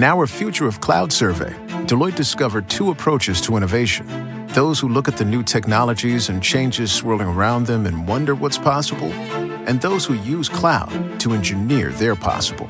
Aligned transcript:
In 0.00 0.04
our 0.04 0.26
Future 0.26 0.66
of 0.66 0.80
Cloud 0.80 1.12
survey, 1.12 1.52
Deloitte 1.84 2.16
discovered 2.16 2.70
two 2.70 2.90
approaches 2.90 3.38
to 3.42 3.58
innovation 3.58 4.06
those 4.54 4.80
who 4.80 4.88
look 4.88 5.08
at 5.08 5.18
the 5.18 5.26
new 5.26 5.42
technologies 5.42 6.30
and 6.30 6.42
changes 6.42 6.90
swirling 6.90 7.28
around 7.28 7.66
them 7.66 7.84
and 7.84 8.08
wonder 8.08 8.34
what's 8.34 8.56
possible, 8.56 9.12
and 9.68 9.78
those 9.82 10.06
who 10.06 10.14
use 10.14 10.48
cloud 10.48 10.90
to 11.20 11.34
engineer 11.34 11.90
their 11.90 12.16
possible, 12.16 12.66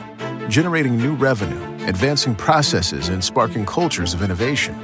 generating 0.48 0.96
new 0.96 1.14
revenue, 1.14 1.62
advancing 1.86 2.34
processes, 2.34 3.10
and 3.10 3.22
sparking 3.22 3.64
cultures 3.64 4.12
of 4.12 4.22
innovation. 4.22 4.74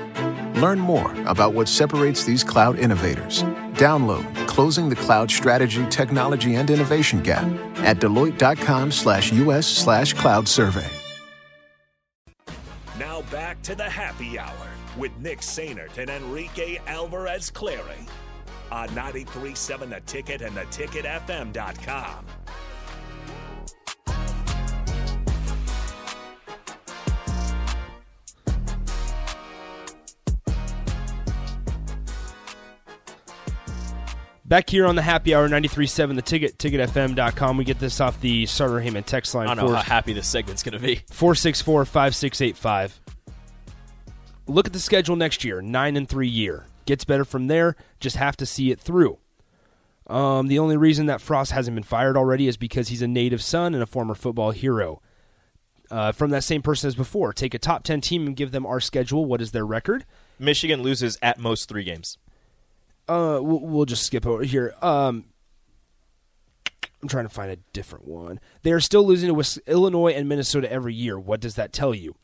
Learn 0.60 0.78
more 0.78 1.12
about 1.26 1.52
what 1.52 1.68
separates 1.68 2.22
these 2.22 2.44
cloud 2.44 2.78
innovators. 2.78 3.42
Download 3.74 4.24
Closing 4.46 4.88
the 4.88 4.94
Cloud 4.94 5.32
Strategy, 5.32 5.84
Technology, 5.90 6.54
and 6.54 6.70
Innovation 6.70 7.24
Gap 7.24 7.42
at 7.78 7.96
Deloitte.com 7.96 8.92
slash 8.92 9.32
US 9.32 9.66
slash 9.66 10.12
cloud 10.12 10.46
survey. 10.46 10.88
Now 12.98 13.20
back 13.30 13.60
to 13.62 13.74
the 13.74 13.84
happy 13.84 14.38
hour 14.38 14.68
with 14.96 15.14
Nick 15.18 15.41
Sainert 15.41 15.98
and 15.98 16.09
Enrique 16.09 16.78
Alvarez 16.87 17.50
Clary 17.50 18.06
on 18.73 18.88
93.7 18.91 19.91
The 19.91 20.00
Ticket 20.06 20.41
and 20.41 20.56
the 20.56 20.62
theticketfm.com. 20.62 22.24
Back 34.56 34.70
here 34.70 34.87
on 34.87 34.95
the 34.95 35.02
happy 35.02 35.34
hour 35.34 35.46
93.7 35.51 36.15
the 36.15 36.23
ticket 36.23 36.56
ticketfm.com. 36.56 37.59
We 37.59 37.65
get 37.65 37.78
this 37.78 38.01
off 38.01 38.19
the 38.23 38.46
Starter 38.46 38.80
Heyman 38.80 39.05
text 39.05 39.34
line. 39.34 39.48
I 39.48 39.55
don't 39.55 39.66
know 39.66 39.74
how 39.74 39.82
happy 39.82 40.15
this 40.15 40.27
segment's 40.27 40.62
going 40.62 40.73
to 40.73 40.79
be. 40.79 41.02
464 41.10 41.84
5685. 41.84 43.01
Look 44.46 44.66
at 44.66 44.73
the 44.73 44.79
schedule 44.79 45.15
next 45.15 45.45
year 45.45 45.60
9 45.60 45.96
and 45.98 46.09
3 46.09 46.27
year. 46.27 46.65
Gets 46.87 47.04
better 47.04 47.27
from 47.27 47.49
there, 47.49 47.77
just 48.01 48.16
have 48.16 48.34
to 48.38 48.46
see 48.46 48.71
it 48.71 48.80
through. 48.80 49.18
Um, 50.07 50.49
the 50.49 50.59
only 50.59 50.79
reason 50.79 51.04
that 51.04 51.21
Frost 51.21 51.52
hasn't 51.52 51.74
been 51.74 51.84
fired 51.84 52.16
already 52.16 52.49
is 52.49 52.57
because 52.57 52.88
he's 52.88 53.02
a 53.02 53.07
native 53.07 53.43
son 53.43 53.74
and 53.74 53.82
a 53.82 53.87
former 53.87 54.15
football 54.15 54.52
hero. 54.52 55.02
Uh, 55.90 56.12
from 56.12 56.30
that 56.30 56.45
same 56.45 56.62
person 56.62 56.88
as 56.88 56.95
before, 56.95 57.34
take 57.34 57.52
a 57.52 57.59
top 57.59 57.82
10 57.82 58.01
team 58.01 58.27
and 58.27 58.34
give 58.34 58.52
them 58.52 58.65
our 58.65 58.80
schedule. 58.80 59.27
What 59.27 59.43
is 59.43 59.51
their 59.51 59.66
record? 59.66 60.07
Michigan 60.38 60.82
loses 60.82 61.18
at 61.21 61.38
most 61.38 61.68
three 61.68 61.84
games. 61.84 62.16
Uh, 63.09 63.38
we'll, 63.40 63.60
we'll 63.60 63.85
just 63.85 64.04
skip 64.04 64.26
over 64.26 64.43
here. 64.43 64.75
Um, 64.82 65.26
I'm 67.03 67.09
trying 67.09 67.25
to 67.25 67.32
find 67.32 67.50
a 67.50 67.56
different 67.72 68.06
one. 68.06 68.41
They 68.62 68.72
are 68.72 68.81
still 68.81 69.06
losing 69.06 69.32
to 69.32 69.60
Illinois 69.66 70.12
and 70.12 70.28
Minnesota 70.28 70.71
every 70.71 70.94
year. 70.94 71.19
What 71.19 71.41
does 71.41 71.54
that 71.54 71.72
tell 71.72 71.94
you? 71.94 72.16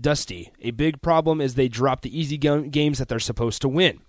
Dusty, 0.00 0.52
a 0.60 0.70
big 0.70 1.02
problem 1.02 1.40
is 1.40 1.54
they 1.54 1.68
drop 1.68 2.02
the 2.02 2.18
easy 2.18 2.38
games 2.38 2.98
that 2.98 3.08
they're 3.08 3.18
supposed 3.18 3.62
to 3.62 3.68
win. 3.68 4.00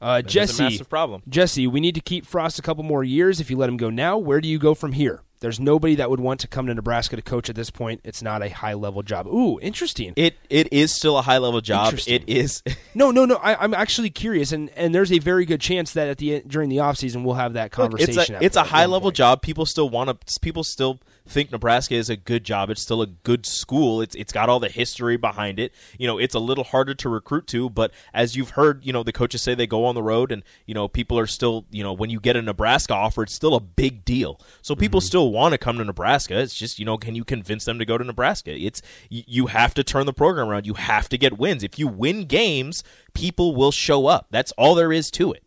Uh, 0.00 0.22
Jesse, 0.22 0.62
massive 0.62 0.88
problem. 0.88 1.22
Jesse, 1.28 1.66
we 1.66 1.80
need 1.80 1.94
to 1.94 2.00
keep 2.00 2.26
Frost 2.26 2.58
a 2.58 2.62
couple 2.62 2.84
more 2.84 3.04
years. 3.04 3.40
If 3.40 3.50
you 3.50 3.56
let 3.56 3.68
him 3.68 3.76
go 3.76 3.90
now, 3.90 4.18
where 4.18 4.40
do 4.40 4.48
you 4.48 4.58
go 4.58 4.74
from 4.74 4.92
here? 4.92 5.22
There's 5.42 5.58
nobody 5.58 5.96
that 5.96 6.08
would 6.08 6.20
want 6.20 6.38
to 6.40 6.48
come 6.48 6.68
to 6.68 6.74
Nebraska 6.74 7.16
to 7.16 7.22
coach 7.22 7.50
at 7.50 7.56
this 7.56 7.68
point. 7.68 8.00
It's 8.04 8.22
not 8.22 8.42
a 8.42 8.48
high 8.48 8.74
level 8.74 9.02
job. 9.02 9.26
Ooh, 9.26 9.58
interesting. 9.60 10.12
It 10.14 10.36
it 10.48 10.72
is 10.72 10.94
still 10.94 11.18
a 11.18 11.22
high 11.22 11.38
level 11.38 11.60
job. 11.60 11.94
It 12.06 12.22
is. 12.28 12.62
no, 12.94 13.10
no, 13.10 13.24
no. 13.24 13.34
I, 13.36 13.64
am 13.64 13.74
actually 13.74 14.10
curious, 14.10 14.52
and, 14.52 14.70
and 14.70 14.94
there's 14.94 15.10
a 15.10 15.18
very 15.18 15.44
good 15.44 15.60
chance 15.60 15.92
that 15.94 16.08
at 16.08 16.18
the 16.18 16.44
during 16.46 16.68
the 16.68 16.76
offseason 16.76 17.24
we'll 17.24 17.34
have 17.34 17.54
that 17.54 17.72
conversation. 17.72 18.14
Look, 18.14 18.30
it's 18.30 18.40
a, 18.40 18.44
it's 18.44 18.56
a 18.56 18.62
high 18.62 18.86
level 18.86 19.08
point. 19.08 19.16
job. 19.16 19.42
People 19.42 19.66
still 19.66 19.88
want 19.90 20.08
to. 20.10 20.40
People 20.40 20.62
still 20.62 21.00
think 21.26 21.52
Nebraska 21.52 21.94
is 21.94 22.10
a 22.10 22.16
good 22.16 22.44
job. 22.44 22.70
It's 22.70 22.82
still 22.82 23.02
a 23.02 23.06
good 23.06 23.46
school. 23.46 24.00
It's 24.00 24.14
it's 24.14 24.32
got 24.32 24.48
all 24.48 24.60
the 24.60 24.68
history 24.68 25.16
behind 25.16 25.58
it. 25.58 25.72
You 25.98 26.06
know, 26.06 26.18
it's 26.18 26.34
a 26.34 26.38
little 26.38 26.64
harder 26.64 26.94
to 26.94 27.08
recruit 27.08 27.46
to, 27.48 27.70
but 27.70 27.92
as 28.12 28.36
you've 28.36 28.50
heard, 28.50 28.84
you 28.84 28.92
know, 28.92 29.02
the 29.02 29.12
coaches 29.12 29.42
say 29.42 29.54
they 29.54 29.66
go 29.66 29.84
on 29.84 29.94
the 29.94 30.02
road 30.02 30.32
and, 30.32 30.42
you 30.66 30.74
know, 30.74 30.88
people 30.88 31.18
are 31.18 31.26
still, 31.26 31.64
you 31.70 31.82
know, 31.82 31.92
when 31.92 32.10
you 32.10 32.20
get 32.20 32.36
a 32.36 32.42
Nebraska 32.42 32.94
offer, 32.94 33.22
it's 33.22 33.34
still 33.34 33.54
a 33.54 33.60
big 33.60 34.04
deal. 34.04 34.40
So 34.60 34.74
people 34.74 35.00
mm-hmm. 35.00 35.06
still 35.06 35.31
want 35.32 35.52
to 35.52 35.58
come 35.58 35.78
to 35.78 35.84
Nebraska. 35.84 36.38
It's 36.38 36.54
just, 36.54 36.78
you 36.78 36.84
know, 36.84 36.96
can 36.96 37.14
you 37.14 37.24
convince 37.24 37.64
them 37.64 37.78
to 37.78 37.84
go 37.84 37.98
to 37.98 38.04
Nebraska? 38.04 38.52
It's 38.54 38.82
you 39.08 39.46
have 39.46 39.74
to 39.74 39.84
turn 39.84 40.06
the 40.06 40.12
program 40.12 40.48
around. 40.48 40.66
You 40.66 40.74
have 40.74 41.08
to 41.08 41.18
get 41.18 41.38
wins. 41.38 41.62
If 41.62 41.78
you 41.78 41.88
win 41.88 42.26
games, 42.26 42.84
people 43.14 43.54
will 43.54 43.72
show 43.72 44.06
up. 44.06 44.26
That's 44.30 44.52
all 44.52 44.74
there 44.74 44.92
is 44.92 45.10
to 45.12 45.32
it. 45.32 45.42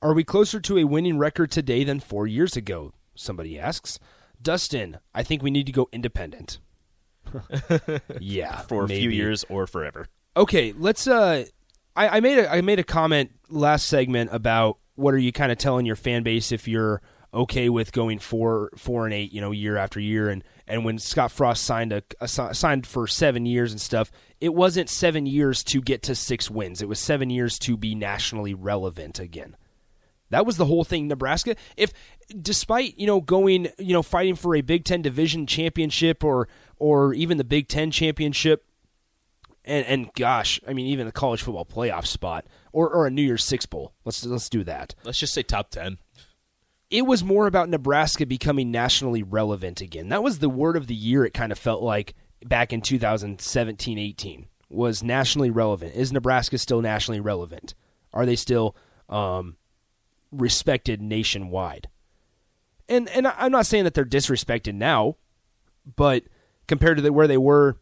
Are 0.00 0.14
we 0.14 0.24
closer 0.24 0.60
to 0.60 0.78
a 0.78 0.84
winning 0.84 1.18
record 1.18 1.50
today 1.50 1.84
than 1.84 2.00
4 2.00 2.26
years 2.26 2.56
ago? 2.56 2.92
Somebody 3.14 3.58
asks. 3.58 3.98
Dustin, 4.40 4.98
I 5.14 5.22
think 5.22 5.42
we 5.42 5.50
need 5.50 5.66
to 5.66 5.72
go 5.72 5.88
independent. 5.92 6.58
yeah, 8.20 8.60
for 8.62 8.86
maybe. 8.86 8.98
a 8.98 9.00
few 9.02 9.10
years 9.10 9.44
or 9.48 9.66
forever. 9.66 10.06
Okay, 10.36 10.72
let's. 10.76 11.06
Uh, 11.06 11.44
I, 11.94 12.08
I 12.08 12.20
made 12.20 12.38
a 12.38 12.50
I 12.50 12.60
made 12.60 12.78
a 12.78 12.84
comment 12.84 13.30
last 13.48 13.86
segment 13.86 14.30
about 14.32 14.78
what 14.94 15.14
are 15.14 15.18
you 15.18 15.32
kind 15.32 15.52
of 15.52 15.58
telling 15.58 15.86
your 15.86 15.96
fan 15.96 16.22
base 16.22 16.52
if 16.52 16.66
you're 16.66 17.00
okay 17.34 17.68
with 17.68 17.92
going 17.92 18.18
four 18.18 18.70
four 18.76 19.04
and 19.04 19.14
eight, 19.14 19.32
you 19.32 19.40
know, 19.40 19.50
year 19.50 19.76
after 19.76 20.00
year, 20.00 20.28
and 20.28 20.44
and 20.66 20.84
when 20.84 20.98
Scott 20.98 21.32
Frost 21.32 21.64
signed 21.64 21.92
a, 21.92 22.02
a 22.20 22.28
signed 22.28 22.86
for 22.86 23.06
seven 23.06 23.46
years 23.46 23.72
and 23.72 23.80
stuff, 23.80 24.10
it 24.40 24.54
wasn't 24.54 24.88
seven 24.88 25.26
years 25.26 25.62
to 25.64 25.80
get 25.80 26.02
to 26.02 26.14
six 26.14 26.50
wins. 26.50 26.82
It 26.82 26.88
was 26.88 26.98
seven 26.98 27.30
years 27.30 27.58
to 27.60 27.76
be 27.76 27.94
nationally 27.94 28.54
relevant 28.54 29.18
again. 29.18 29.56
That 30.30 30.46
was 30.46 30.56
the 30.56 30.64
whole 30.64 30.84
thing. 30.84 31.08
Nebraska, 31.08 31.56
if 31.76 31.92
despite 32.40 32.98
you 32.98 33.06
know 33.06 33.20
going 33.20 33.68
you 33.78 33.92
know 33.92 34.02
fighting 34.02 34.34
for 34.34 34.56
a 34.56 34.62
Big 34.62 34.84
Ten 34.84 35.02
division 35.02 35.46
championship 35.46 36.24
or 36.24 36.48
or 36.78 37.14
even 37.14 37.38
the 37.38 37.44
Big 37.44 37.68
Ten 37.68 37.90
championship, 37.90 38.64
and 39.64 39.86
and 39.86 40.12
gosh, 40.14 40.60
I 40.66 40.72
mean 40.72 40.86
even 40.86 41.06
the 41.06 41.12
college 41.12 41.42
football 41.42 41.66
playoff 41.66 42.06
spot 42.06 42.46
or 42.72 42.88
or 42.88 43.06
a 43.06 43.10
New 43.10 43.22
Year's 43.22 43.44
Six 43.44 43.66
bowl. 43.66 43.92
Let's 44.04 44.24
let's 44.24 44.48
do 44.48 44.64
that. 44.64 44.94
Let's 45.04 45.18
just 45.18 45.34
say 45.34 45.42
top 45.42 45.70
ten. 45.70 45.98
It 46.92 47.06
was 47.06 47.24
more 47.24 47.46
about 47.46 47.70
Nebraska 47.70 48.26
becoming 48.26 48.70
nationally 48.70 49.22
relevant 49.22 49.80
again. 49.80 50.10
That 50.10 50.22
was 50.22 50.38
the 50.38 50.48
word 50.48 50.76
of 50.76 50.86
the 50.86 50.94
year. 50.94 51.24
It 51.24 51.34
kind 51.34 51.50
of 51.50 51.58
felt 51.58 51.82
like 51.82 52.14
back 52.44 52.72
in 52.72 52.82
2017 52.82 53.98
18 53.98 54.46
was 54.68 55.02
nationally 55.02 55.50
relevant. 55.50 55.94
Is 55.94 56.12
Nebraska 56.12 56.58
still 56.58 56.82
nationally 56.82 57.20
relevant? 57.20 57.74
Are 58.12 58.26
they 58.26 58.36
still 58.36 58.76
um, 59.08 59.56
respected 60.32 61.00
nationwide. 61.00 61.88
And 62.88 63.08
and 63.10 63.28
I'm 63.28 63.52
not 63.52 63.66
saying 63.66 63.84
that 63.84 63.94
they're 63.94 64.04
disrespected 64.04 64.74
now, 64.74 65.16
but 65.96 66.24
compared 66.66 66.96
to 66.96 67.02
the, 67.02 67.12
where 67.12 67.28
they 67.28 67.38
were 67.38 67.76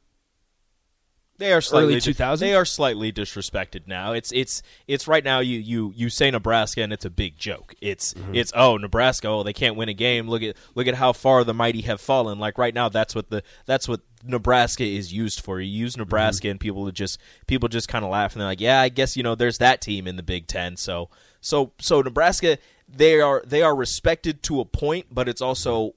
they 1.40 1.54
are 1.54 1.62
slightly 1.62 1.94
early 1.94 2.00
2000s. 2.02 2.38
They 2.38 2.54
are 2.54 2.66
slightly 2.66 3.10
disrespected 3.10 3.86
now. 3.86 4.12
It's 4.12 4.30
it's 4.30 4.62
it's 4.86 5.08
right 5.08 5.24
now. 5.24 5.40
You 5.40 5.58
you 5.58 5.92
you 5.96 6.10
say 6.10 6.30
Nebraska 6.30 6.82
and 6.82 6.92
it's 6.92 7.06
a 7.06 7.10
big 7.10 7.38
joke. 7.38 7.74
It's 7.80 8.12
mm-hmm. 8.12 8.34
it's 8.34 8.52
oh 8.54 8.76
Nebraska. 8.76 9.26
Oh 9.26 9.42
they 9.42 9.54
can't 9.54 9.74
win 9.74 9.88
a 9.88 9.94
game. 9.94 10.28
Look 10.28 10.42
at 10.42 10.56
look 10.74 10.86
at 10.86 10.94
how 10.94 11.14
far 11.14 11.42
the 11.42 11.54
mighty 11.54 11.80
have 11.82 12.00
fallen. 12.00 12.38
Like 12.38 12.58
right 12.58 12.74
now, 12.74 12.90
that's 12.90 13.14
what 13.14 13.30
the 13.30 13.42
that's 13.64 13.88
what 13.88 14.02
Nebraska 14.22 14.84
is 14.84 15.14
used 15.14 15.40
for. 15.40 15.58
You 15.60 15.70
use 15.70 15.96
Nebraska 15.96 16.46
mm-hmm. 16.46 16.52
and 16.52 16.60
people 16.60 16.90
just 16.90 17.18
people 17.46 17.70
just 17.70 17.88
kind 17.88 18.04
of 18.04 18.10
laugh 18.10 18.34
and 18.34 18.40
they're 18.40 18.48
like, 18.48 18.60
yeah, 18.60 18.82
I 18.82 18.90
guess 18.90 19.16
you 19.16 19.22
know 19.22 19.34
there's 19.34 19.58
that 19.58 19.80
team 19.80 20.06
in 20.06 20.16
the 20.16 20.22
Big 20.22 20.46
Ten. 20.46 20.76
So 20.76 21.08
so 21.40 21.72
so 21.80 22.02
Nebraska 22.02 22.58
they 22.86 23.20
are 23.20 23.42
they 23.46 23.62
are 23.62 23.74
respected 23.74 24.42
to 24.42 24.60
a 24.60 24.64
point, 24.66 25.06
but 25.10 25.28
it's 25.28 25.40
also 25.40 25.94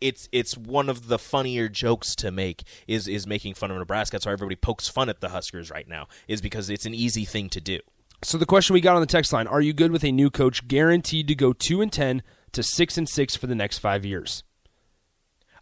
it's 0.00 0.28
it's 0.32 0.56
one 0.56 0.88
of 0.88 1.08
the 1.08 1.18
funnier 1.18 1.68
jokes 1.68 2.14
to 2.16 2.30
make 2.30 2.64
is 2.86 3.08
is 3.08 3.26
making 3.26 3.54
fun 3.54 3.70
of 3.70 3.78
Nebraska. 3.78 4.14
That's 4.14 4.26
why 4.26 4.32
everybody 4.32 4.56
pokes 4.56 4.88
fun 4.88 5.08
at 5.08 5.20
the 5.20 5.30
Huskers 5.30 5.70
right 5.70 5.88
now 5.88 6.08
is 6.28 6.40
because 6.40 6.70
it's 6.70 6.86
an 6.86 6.94
easy 6.94 7.24
thing 7.24 7.48
to 7.50 7.60
do. 7.60 7.80
So 8.22 8.38
the 8.38 8.46
question 8.46 8.74
we 8.74 8.80
got 8.80 8.94
on 8.94 9.00
the 9.00 9.06
text 9.06 9.32
line: 9.32 9.46
Are 9.46 9.60
you 9.60 9.72
good 9.72 9.92
with 9.92 10.04
a 10.04 10.12
new 10.12 10.30
coach 10.30 10.66
guaranteed 10.68 11.28
to 11.28 11.34
go 11.34 11.52
two 11.52 11.80
and 11.80 11.92
ten 11.92 12.22
to 12.52 12.62
six 12.62 12.96
and 12.96 13.08
six 13.08 13.36
for 13.36 13.46
the 13.46 13.54
next 13.54 13.78
five 13.78 14.04
years? 14.04 14.42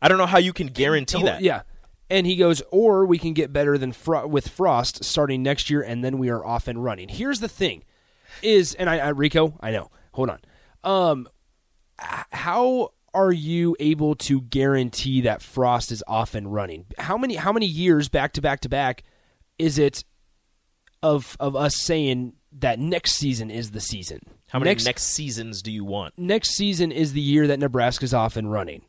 I 0.01 0.09
don't 0.09 0.19
know 0.19 0.27
how 0.27 0.39
you 0.39 0.53
can 0.53 0.69
guarantee 0.69 1.23
that. 1.23 1.41
Yeah, 1.41 1.63
and 2.11 2.27
he 2.27 2.37
goes, 2.37 2.63
or 2.71 3.07
we 3.07 3.19
can 3.19 3.33
get 3.33 3.53
better 3.53 3.79
than 3.79 3.93
Fro- 3.93 4.27
with 4.27 4.49
Frost 4.49 5.05
starting 5.05 5.43
next 5.43 5.71
year, 5.71 5.83
and 5.83 6.05
then 6.05 6.19
we 6.19 6.29
are 6.29 6.45
off 6.45 6.69
and 6.69 6.83
running. 6.83 7.09
Here's 7.09 7.41
the 7.41 7.49
thing: 7.49 7.85
is 8.43 8.75
and 8.75 8.89
I, 8.89 8.99
I 8.99 9.09
Rico, 9.11 9.57
I 9.61 9.71
know. 9.71 9.91
Hold 10.13 10.31
on. 10.31 10.39
Um, 10.85 11.29
how 11.99 12.93
are 13.15 13.33
you 13.33 13.77
able 13.81 14.15
to 14.17 14.41
guarantee 14.41 15.23
that 15.23 15.41
Frost 15.41 15.93
is 15.93 16.03
off 16.07 16.35
and 16.35 16.53
running? 16.53 16.87
How 16.99 17.17
many 17.17 17.37
how 17.37 17.53
many 17.53 17.67
years 17.67 18.09
back 18.09 18.33
to 18.33 18.43
back 18.43 18.61
to 18.61 18.69
back 18.69 19.05
is 19.59 19.79
it 19.79 20.05
of 21.03 21.37
of 21.41 21.55
us 21.57 21.77
saying 21.77 22.35
that 22.59 22.79
next 22.79 23.13
season 23.13 23.51
is 23.51 23.71
the 23.71 23.81
season? 23.81 24.21
How 24.49 24.59
many 24.59 24.71
next, 24.71 24.85
next 24.85 25.05
seasons 25.05 25.63
do 25.63 25.73
you 25.73 25.85
want? 25.85 26.15
Next 26.19 26.51
season 26.51 26.93
is 26.93 27.13
the 27.13 27.21
year 27.21 27.47
that 27.47 27.59
Nebraska's 27.59 28.15
off 28.15 28.37
and 28.37 28.51
running 28.51 28.83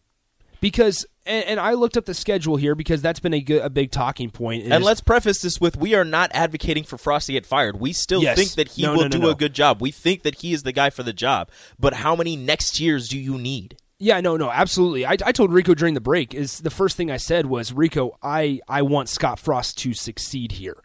because 0.59 1.05
and, 1.27 1.45
and, 1.45 1.59
I 1.59 1.73
looked 1.73 1.97
up 1.97 2.05
the 2.05 2.13
schedule 2.13 2.55
here 2.55 2.75
because 2.75 3.01
that's 3.01 3.19
been 3.19 3.33
a, 3.33 3.41
good, 3.41 3.63
a 3.63 3.69
big 3.69 3.91
talking 3.91 4.29
point. 4.29 4.65
And 4.71 4.83
let's 4.83 5.01
preface 5.01 5.41
this 5.41 5.59
with: 5.59 5.77
we 5.77 5.93
are 5.95 6.05
not 6.05 6.31
advocating 6.33 6.83
for 6.83 6.97
Frost 6.97 7.27
to 7.27 7.33
get 7.33 7.45
fired. 7.45 7.79
We 7.79 7.93
still 7.93 8.21
yes. 8.21 8.37
think 8.37 8.51
that 8.53 8.69
he 8.69 8.83
no, 8.83 8.93
will 8.93 9.03
no, 9.03 9.09
do 9.09 9.19
no, 9.19 9.29
a 9.29 9.35
good 9.35 9.53
job. 9.53 9.81
We 9.81 9.91
think 9.91 10.23
that 10.23 10.35
he 10.35 10.53
is 10.53 10.63
the 10.63 10.71
guy 10.71 10.89
for 10.89 11.03
the 11.03 11.13
job. 11.13 11.49
But 11.79 11.93
how 11.95 12.15
many 12.15 12.35
next 12.35 12.79
years 12.79 13.07
do 13.09 13.19
you 13.19 13.37
need? 13.37 13.77
Yeah, 14.05 14.21
no, 14.21 14.37
no, 14.37 14.51
absolutely. 14.51 15.03
I, 15.03 15.13
I 15.25 15.31
told 15.31 15.51
Rico 15.51 15.73
during 15.73 15.95
the 15.95 15.99
break 16.01 16.35
is 16.35 16.59
the 16.59 16.69
first 16.69 16.95
thing 16.95 17.09
I 17.09 17.17
said 17.17 17.47
was 17.47 17.73
Rico, 17.73 18.17
I 18.21 18.59
I 18.67 18.83
want 18.83 19.09
Scott 19.09 19.39
Frost 19.39 19.79
to 19.79 19.93
succeed 19.95 20.51
here. 20.53 20.77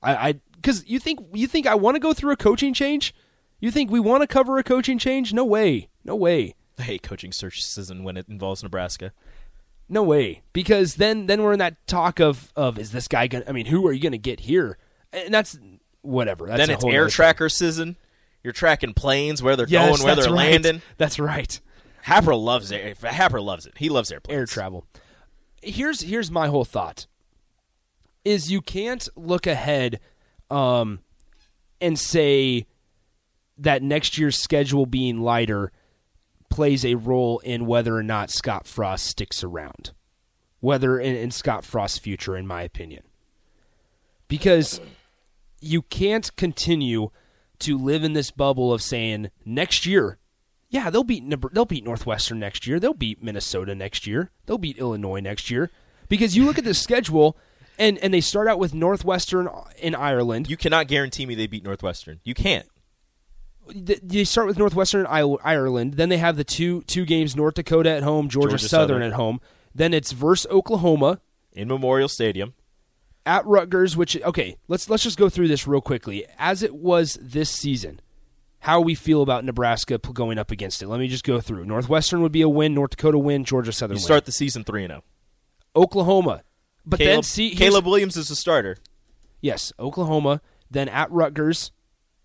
I, 0.00 0.14
I 0.28 0.32
because 0.54 0.86
you 0.86 1.00
think 1.00 1.18
you 1.34 1.48
think 1.48 1.66
I 1.66 1.74
want 1.74 1.96
to 1.96 1.98
go 1.98 2.12
through 2.12 2.32
a 2.32 2.36
coaching 2.36 2.72
change? 2.72 3.14
You 3.58 3.72
think 3.72 3.90
we 3.90 3.98
want 3.98 4.20
to 4.22 4.28
cover 4.28 4.58
a 4.58 4.62
coaching 4.62 4.96
change? 4.98 5.32
No 5.32 5.44
way, 5.44 5.88
no 6.04 6.14
way, 6.14 6.54
I 6.78 6.82
hate 6.82 7.02
coaching 7.02 7.32
search 7.32 7.64
season 7.64 8.04
when 8.04 8.16
it 8.16 8.26
involves 8.28 8.62
Nebraska. 8.62 9.12
no 9.88 10.04
way. 10.04 10.42
Because 10.52 10.94
then 10.96 11.26
then 11.26 11.42
we're 11.42 11.52
in 11.54 11.58
that 11.58 11.84
talk 11.88 12.20
of 12.20 12.52
of 12.54 12.78
is 12.78 12.92
this 12.92 13.08
guy 13.08 13.26
gonna? 13.26 13.44
I 13.48 13.52
mean, 13.52 13.66
who 13.66 13.84
are 13.88 13.92
you 13.92 14.00
gonna 14.00 14.18
get 14.18 14.38
here? 14.38 14.78
And 15.12 15.34
that's 15.34 15.58
whatever. 16.02 16.46
That's 16.46 16.58
then 16.58 16.70
it's 16.70 16.84
air 16.84 17.06
thing. 17.06 17.10
tracker 17.10 17.48
season. 17.48 17.96
You're 18.44 18.52
tracking 18.52 18.94
planes, 18.94 19.42
where 19.42 19.56
they're 19.56 19.66
Yes, 19.68 19.88
going, 19.98 20.04
where 20.04 20.14
they're 20.14 20.32
right. 20.32 20.50
landing. 20.52 20.82
That's 20.96 21.18
right. 21.18 21.60
Happer 22.02 22.34
loves 22.34 22.72
it. 22.72 22.98
Happer 22.98 23.40
loves 23.40 23.64
it. 23.64 23.74
He 23.78 23.88
loves 23.88 24.10
airplanes. 24.10 24.36
air 24.36 24.46
travel. 24.46 24.84
Here's 25.62 26.00
here's 26.02 26.32
my 26.32 26.48
whole 26.48 26.64
thought: 26.64 27.06
is 28.24 28.50
you 28.50 28.60
can't 28.60 29.08
look 29.14 29.46
ahead, 29.46 30.00
um, 30.50 30.98
and 31.80 31.96
say 31.96 32.66
that 33.56 33.84
next 33.84 34.18
year's 34.18 34.36
schedule 34.36 34.84
being 34.84 35.20
lighter 35.20 35.70
plays 36.50 36.84
a 36.84 36.96
role 36.96 37.38
in 37.38 37.66
whether 37.66 37.96
or 37.96 38.02
not 38.02 38.30
Scott 38.30 38.66
Frost 38.66 39.06
sticks 39.06 39.44
around, 39.44 39.92
whether 40.58 40.98
in, 40.98 41.14
in 41.14 41.30
Scott 41.30 41.64
Frost's 41.64 41.98
future, 41.98 42.36
in 42.36 42.48
my 42.48 42.62
opinion, 42.62 43.04
because 44.26 44.80
you 45.60 45.82
can't 45.82 46.34
continue 46.34 47.10
to 47.60 47.78
live 47.78 48.02
in 48.02 48.12
this 48.12 48.32
bubble 48.32 48.72
of 48.72 48.82
saying 48.82 49.30
next 49.44 49.86
year 49.86 50.18
yeah, 50.72 50.88
they'll 50.88 51.04
beat 51.04 51.22
they'll 51.52 51.66
beat 51.66 51.84
Northwestern 51.84 52.40
next 52.40 52.66
year. 52.66 52.80
They'll 52.80 52.94
beat 52.94 53.22
Minnesota 53.22 53.74
next 53.74 54.06
year. 54.06 54.30
They'll 54.46 54.56
beat 54.58 54.78
Illinois 54.78 55.20
next 55.20 55.50
year. 55.50 55.70
Because 56.08 56.34
you 56.34 56.46
look 56.46 56.56
at 56.58 56.64
the 56.64 56.72
schedule 56.72 57.36
and 57.78 57.98
and 57.98 58.12
they 58.12 58.22
start 58.22 58.48
out 58.48 58.58
with 58.58 58.72
Northwestern 58.72 59.50
in 59.78 59.94
Ireland. 59.94 60.48
You 60.48 60.56
cannot 60.56 60.88
guarantee 60.88 61.26
me 61.26 61.34
they 61.34 61.46
beat 61.46 61.62
Northwestern. 61.62 62.20
You 62.24 62.32
can't. 62.32 62.66
They 63.74 64.24
start 64.24 64.46
with 64.46 64.58
Northwestern 64.58 65.02
in 65.02 65.36
Ireland. 65.44 65.94
Then 65.94 66.08
they 66.08 66.16
have 66.16 66.38
the 66.38 66.44
two 66.44 66.82
two 66.84 67.04
games 67.04 67.36
North 67.36 67.54
Dakota 67.54 67.90
at 67.90 68.02
home, 68.02 68.30
Georgia, 68.30 68.48
Georgia 68.52 68.68
Southern, 68.68 68.88
Southern. 68.96 69.02
at 69.02 69.12
home. 69.12 69.40
Then 69.74 69.92
it's 69.92 70.12
versus 70.12 70.50
Oklahoma 70.50 71.20
In 71.52 71.68
Memorial 71.68 72.08
Stadium. 72.08 72.54
at 73.26 73.44
Rutgers, 73.44 73.94
which 73.94 74.20
okay, 74.22 74.56
let's 74.68 74.88
let's 74.88 75.02
just 75.02 75.18
go 75.18 75.28
through 75.28 75.48
this 75.48 75.66
real 75.66 75.82
quickly. 75.82 76.24
As 76.38 76.62
it 76.62 76.74
was 76.74 77.18
this 77.20 77.50
season, 77.50 78.00
how 78.62 78.80
we 78.80 78.94
feel 78.94 79.22
about 79.22 79.44
Nebraska 79.44 79.98
going 79.98 80.38
up 80.38 80.52
against 80.52 80.82
it. 80.82 80.86
Let 80.88 81.00
me 81.00 81.08
just 81.08 81.24
go 81.24 81.40
through. 81.40 81.64
Northwestern 81.64 82.22
would 82.22 82.30
be 82.30 82.42
a 82.42 82.48
win, 82.48 82.74
North 82.74 82.90
Dakota 82.90 83.18
win, 83.18 83.44
Georgia 83.44 83.72
Southern 83.72 83.96
You 83.96 84.00
win. 84.00 84.04
start 84.04 84.24
the 84.24 84.30
season 84.30 84.62
3 84.62 84.84
and 84.84 84.90
0. 84.92 85.04
Oklahoma. 85.74 86.42
But 86.86 87.00
then 87.00 87.08
Caleb, 87.08 87.24
see 87.24 87.54
Caleb 87.56 87.86
Williams 87.86 88.16
is 88.16 88.30
a 88.30 88.36
starter. 88.36 88.76
Yes, 89.40 89.72
Oklahoma, 89.80 90.40
then 90.70 90.88
at 90.88 91.10
Rutgers, 91.10 91.72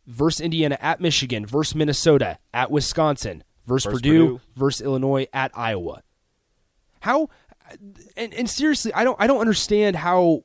versus 0.06 0.40
Indiana, 0.40 0.78
at 0.80 1.02
Michigan, 1.02 1.44
versus 1.44 1.74
Minnesota, 1.74 2.38
at 2.54 2.70
Wisconsin, 2.70 3.44
versus 3.66 3.86
Versus 3.86 4.02
Purdue, 4.02 4.26
Purdue. 4.26 4.42
versus 4.56 4.82
Illinois, 4.82 5.28
at 5.34 5.50
Iowa. 5.56 6.04
How 7.00 7.30
and, 8.16 8.32
and 8.36 8.48
seriously, 8.50 8.94
I 8.94 9.04
don't 9.04 9.20
I 9.20 9.26
don't 9.26 9.40
understand 9.42 9.96
how 9.96 10.44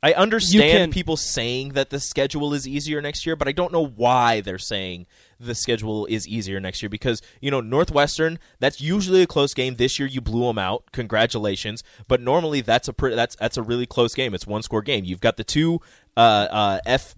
I 0.00 0.12
understand 0.12 0.92
people 0.92 1.16
saying 1.16 1.70
that 1.70 1.90
the 1.90 1.98
schedule 1.98 2.54
is 2.54 2.68
easier 2.68 3.02
next 3.02 3.26
year, 3.26 3.34
but 3.34 3.48
I 3.48 3.52
don't 3.52 3.72
know 3.72 3.84
why 3.84 4.40
they're 4.40 4.56
saying 4.56 5.06
the 5.40 5.56
schedule 5.56 6.06
is 6.06 6.26
easier 6.26 6.60
next 6.60 6.82
year 6.82 6.88
because, 6.88 7.20
you 7.40 7.50
know, 7.50 7.60
Northwestern, 7.60 8.38
that's 8.60 8.80
usually 8.80 9.22
a 9.22 9.26
close 9.26 9.54
game. 9.54 9.74
This 9.74 9.98
year 9.98 10.06
you 10.06 10.20
blew 10.20 10.46
them 10.46 10.58
out. 10.58 10.84
Congratulations. 10.92 11.82
But 12.06 12.20
normally 12.20 12.60
that's 12.60 12.86
a 12.86 12.92
pre- 12.92 13.16
that's 13.16 13.34
that's 13.36 13.56
a 13.56 13.62
really 13.62 13.86
close 13.86 14.14
game. 14.14 14.34
It's 14.34 14.46
one 14.46 14.62
score 14.62 14.82
game. 14.82 15.04
You've 15.04 15.20
got 15.20 15.36
the 15.36 15.44
two 15.44 15.80
uh, 16.18 16.48
uh, 16.50 16.80
F 16.84 17.14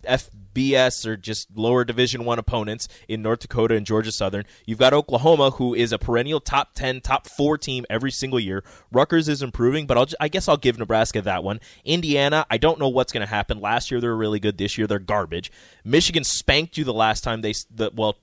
FBS 0.54 1.06
or 1.06 1.16
just 1.16 1.48
lower 1.56 1.84
division 1.84 2.24
1 2.24 2.38
opponents 2.38 2.86
in 3.08 3.22
North 3.22 3.40
Dakota 3.40 3.74
and 3.74 3.86
Georgia 3.86 4.12
Southern. 4.12 4.44
You've 4.66 4.78
got 4.78 4.92
Oklahoma 4.92 5.52
who 5.52 5.74
is 5.74 5.90
a 5.92 5.98
perennial 5.98 6.40
top 6.40 6.74
10, 6.74 7.00
top 7.00 7.26
4 7.26 7.56
team 7.56 7.86
every 7.88 8.10
single 8.10 8.38
year. 8.38 8.62
Rutgers 8.92 9.28
is 9.28 9.42
improving, 9.42 9.86
but 9.86 9.96
I'll, 9.96 10.06
ju- 10.06 10.16
I 10.20 10.28
guess 10.28 10.48
I'll 10.48 10.58
give 10.58 10.78
Nebraska 10.78 11.22
that 11.22 11.42
one. 11.42 11.60
Indiana, 11.84 12.44
I 12.50 12.58
don't 12.58 12.78
know 12.78 12.88
what's 12.88 13.12
going 13.12 13.26
to 13.26 13.32
happen. 13.32 13.60
Last 13.60 13.90
year 13.90 14.00
they 14.00 14.08
were 14.08 14.16
really 14.16 14.40
good. 14.40 14.58
This 14.58 14.76
year 14.76 14.86
they're 14.86 14.98
garbage. 14.98 15.50
Michigan 15.82 16.24
spanked 16.24 16.76
you 16.76 16.84
the 16.84 16.92
last 16.92 17.24
time 17.24 17.40
they 17.40 17.54
the 17.74 17.90
well 17.94 18.16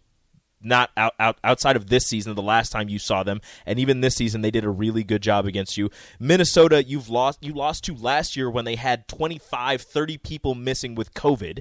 not 0.61 0.89
out, 0.97 1.13
out 1.19 1.37
outside 1.43 1.75
of 1.75 1.87
this 1.87 2.05
season 2.05 2.35
the 2.35 2.41
last 2.41 2.71
time 2.71 2.89
you 2.89 2.99
saw 2.99 3.23
them 3.23 3.39
and 3.65 3.79
even 3.79 4.01
this 4.01 4.15
season 4.15 4.41
they 4.41 4.51
did 4.51 4.63
a 4.63 4.69
really 4.69 5.03
good 5.03 5.21
job 5.21 5.45
against 5.45 5.77
you. 5.77 5.89
Minnesota 6.19 6.83
you've 6.83 7.09
lost 7.09 7.39
you 7.41 7.53
lost 7.53 7.83
to 7.85 7.95
last 7.95 8.35
year 8.35 8.49
when 8.49 8.65
they 8.65 8.75
had 8.75 9.07
25 9.07 9.81
30 9.81 10.17
people 10.17 10.55
missing 10.55 10.95
with 10.95 11.13
covid 11.13 11.59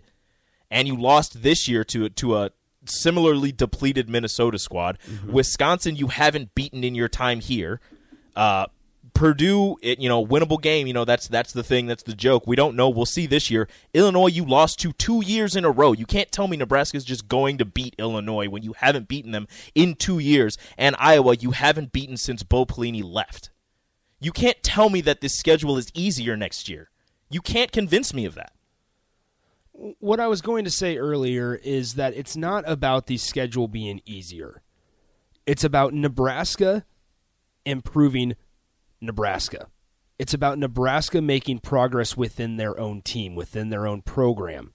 and 0.71 0.89
you 0.89 0.97
lost 0.97 1.43
this 1.43 1.69
year 1.69 1.85
to 1.85 2.09
to 2.09 2.37
a 2.37 2.51
similarly 2.87 3.53
depleted 3.53 4.09
minnesota 4.09 4.59
squad. 4.59 4.99
Wisconsin 5.27 5.97
you 5.97 6.09
haven't 6.09 6.55
beaten 6.55 6.85
in 6.85 6.95
your 6.95 7.09
time 7.09 7.41
here. 7.41 7.81
Uh 8.35 8.67
Purdue, 9.17 9.77
it, 9.81 9.99
you 9.99 10.11
know, 10.11 10.25
winnable 10.25 10.61
game. 10.61 10.87
You 10.87 10.93
know, 10.93 11.07
that's 11.07 11.27
that's 11.27 11.55
the 11.55 11.63
thing. 11.63 11.87
That's 11.87 12.03
the 12.03 12.15
joke. 12.15 12.47
We 12.47 12.55
don't 12.55 12.77
know. 12.77 12.91
We'll 12.91 13.07
see 13.07 13.27
this 13.27 13.51
year. 13.51 13.67
Illinois, 13.95 14.27
you 14.27 14.45
lost 14.45 14.79
to 14.81 14.93
two 14.93 15.25
years 15.25 15.57
in 15.57 15.65
a 15.65 15.71
row. 15.71 15.93
You 15.93 16.05
can't 16.05 16.31
tell 16.31 16.49
me 16.49 16.59
Nebraska's 16.59 17.05
just 17.05 17.27
going 17.27 17.57
to 17.57 17.65
beat 17.65 17.95
Illinois 17.99 18.49
when 18.49 18.63
you 18.63 18.75
haven't 18.75 19.09
beaten 19.09 19.33
them 19.33 19.49
in 19.75 19.95
two 19.95 20.19
years. 20.19 20.59
And 20.77 20.95
Iowa, 20.99 21.35
you 21.37 21.53
haven't 21.53 21.93
beaten 21.93 22.19
since 22.19 22.43
Bo 22.43 22.67
Pelini 22.67 23.03
left. 23.03 23.49
You 24.21 24.33
can't 24.33 24.63
tell 24.63 24.91
me 24.91 25.01
that 25.01 25.23
this 25.23 25.39
schedule 25.39 25.79
is 25.79 25.91
easier 25.95 26.37
next 26.37 26.69
year. 26.69 26.91
You 27.31 27.41
can't 27.41 27.73
convince 27.73 28.13
me 28.13 28.27
of 28.27 28.35
that. 28.35 28.53
what 29.73 30.21
I 30.21 30.27
was 30.27 30.43
going 30.43 30.65
to 30.65 30.71
say 30.71 30.97
earlier 30.97 31.55
is 31.55 31.95
that 31.95 32.15
it's 32.15 32.37
not 32.37 32.65
about 32.67 33.07
the 33.07 33.17
schedule 33.17 33.69
being 33.69 34.01
easier. 34.05 34.63
It's 35.47 35.65
about 35.65 35.95
Nebraska 35.95 36.85
improving 37.65 38.37
Nebraska. 39.07 39.69
It's 40.19 40.35
about 40.35 40.59
Nebraska 40.59 41.21
making 41.21 41.61
progress 41.61 42.17
within 42.17 42.57
their 42.57 42.79
own 42.79 43.03
team, 43.03 43.35
within 43.35 43.69
their 43.69 43.87
own 43.87 44.03
program. 44.03 44.73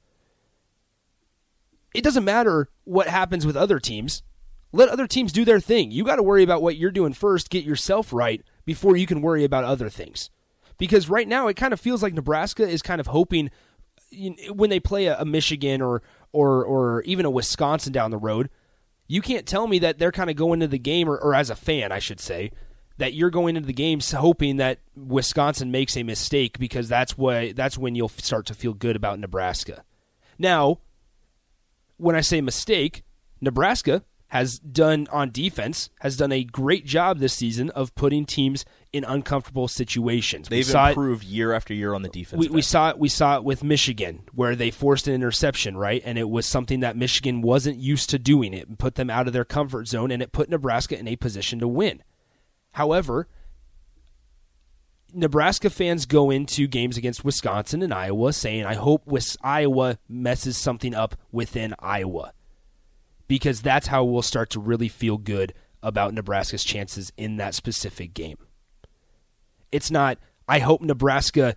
It 1.93 2.03
doesn't 2.03 2.23
matter 2.23 2.69
what 2.83 3.07
happens 3.07 3.45
with 3.45 3.57
other 3.57 3.79
teams. 3.79 4.23
Let 4.71 4.89
other 4.89 5.07
teams 5.07 5.33
do 5.33 5.43
their 5.43 5.59
thing. 5.59 5.91
You 5.91 6.05
got 6.05 6.15
to 6.15 6.23
worry 6.23 6.43
about 6.43 6.61
what 6.61 6.77
you're 6.77 6.91
doing 6.91 7.13
first, 7.13 7.49
get 7.49 7.65
yourself 7.65 8.13
right 8.13 8.41
before 8.65 8.95
you 8.95 9.05
can 9.05 9.21
worry 9.21 9.43
about 9.43 9.65
other 9.65 9.89
things. 9.89 10.29
Because 10.77 11.09
right 11.09 11.27
now 11.27 11.47
it 11.47 11.57
kind 11.57 11.73
of 11.73 11.81
feels 11.81 12.01
like 12.01 12.13
Nebraska 12.13 12.67
is 12.67 12.81
kind 12.81 13.01
of 13.01 13.07
hoping 13.07 13.51
when 14.53 14.69
they 14.69 14.79
play 14.79 15.05
a, 15.07 15.23
Michigan 15.25 15.81
or 15.81 16.01
or 16.33 16.63
or 16.63 17.01
even 17.03 17.25
a 17.25 17.29
Wisconsin 17.29 17.93
down 17.93 18.11
the 18.11 18.17
road, 18.17 18.49
you 19.07 19.21
can't 19.21 19.45
tell 19.45 19.67
me 19.67 19.79
that 19.79 19.99
they're 19.99 20.11
kind 20.11 20.29
of 20.29 20.35
going 20.35 20.59
to 20.61 20.67
the 20.67 20.79
game, 20.79 21.09
or, 21.09 21.17
or 21.17 21.35
as 21.35 21.49
a 21.49 21.55
fan, 21.55 21.91
I 21.91 21.99
should 21.99 22.19
say, 22.19 22.51
that 23.01 23.15
you're 23.15 23.31
going 23.31 23.55
into 23.55 23.65
the 23.65 23.73
game 23.73 23.99
hoping 24.13 24.57
that 24.57 24.77
Wisconsin 24.95 25.71
makes 25.71 25.97
a 25.97 26.03
mistake 26.03 26.59
because 26.59 26.87
that's 26.87 27.17
why 27.17 27.51
that's 27.51 27.75
when 27.75 27.95
you'll 27.95 28.09
start 28.09 28.45
to 28.45 28.53
feel 28.53 28.75
good 28.75 28.95
about 28.95 29.17
Nebraska. 29.17 29.83
Now, 30.37 30.81
when 31.97 32.15
I 32.15 32.21
say 32.21 32.41
mistake, 32.41 33.01
Nebraska 33.41 34.03
has 34.27 34.59
done 34.59 35.07
on 35.11 35.31
defense 35.31 35.89
has 36.01 36.15
done 36.15 36.31
a 36.31 36.43
great 36.43 36.85
job 36.85 37.17
this 37.17 37.33
season 37.33 37.71
of 37.71 37.93
putting 37.95 38.23
teams 38.23 38.65
in 38.93 39.03
uncomfortable 39.03 39.67
situations. 39.67 40.47
They've 40.47 40.63
saw 40.63 40.85
it- 40.85 40.89
improved 40.89 41.23
year 41.23 41.53
after 41.53 41.73
year 41.73 41.95
on 41.95 42.03
the 42.03 42.09
defense. 42.09 42.39
we, 42.39 42.49
we 42.49 42.61
saw 42.61 42.91
it. 42.91 42.99
We 42.99 43.09
saw 43.09 43.37
it 43.37 43.43
with 43.43 43.63
Michigan, 43.63 44.21
where 44.31 44.55
they 44.55 44.69
forced 44.69 45.07
an 45.07 45.15
interception, 45.15 45.75
right? 45.75 46.03
And 46.05 46.19
it 46.19 46.29
was 46.29 46.45
something 46.45 46.81
that 46.81 46.95
Michigan 46.95 47.41
wasn't 47.41 47.79
used 47.79 48.11
to 48.11 48.19
doing. 48.19 48.53
It 48.53 48.77
put 48.77 48.93
them 48.93 49.09
out 49.09 49.25
of 49.25 49.33
their 49.33 49.43
comfort 49.43 49.87
zone, 49.87 50.11
and 50.11 50.21
it 50.21 50.31
put 50.31 50.49
Nebraska 50.49 50.99
in 50.99 51.07
a 51.07 51.15
position 51.15 51.57
to 51.59 51.67
win. 51.67 52.03
However, 52.71 53.27
Nebraska 55.13 55.69
fans 55.69 56.05
go 56.05 56.29
into 56.29 56.67
games 56.67 56.97
against 56.97 57.25
Wisconsin 57.25 57.81
and 57.81 57.93
Iowa 57.93 58.31
saying, 58.31 58.65
"I 58.65 58.75
hope 58.75 59.05
Wis- 59.05 59.37
Iowa 59.41 59.97
messes 60.07 60.57
something 60.57 60.95
up 60.95 61.15
within 61.31 61.75
Iowa," 61.79 62.33
because 63.27 63.61
that's 63.61 63.87
how 63.87 64.03
we'll 64.05 64.21
start 64.21 64.49
to 64.51 64.59
really 64.59 64.87
feel 64.87 65.17
good 65.17 65.53
about 65.83 66.13
Nebraska's 66.13 66.63
chances 66.63 67.11
in 67.17 67.37
that 67.37 67.55
specific 67.55 68.13
game. 68.13 68.37
It's 69.71 69.91
not, 69.91 70.17
I 70.47 70.59
hope 70.59 70.81
Nebraska. 70.81 71.55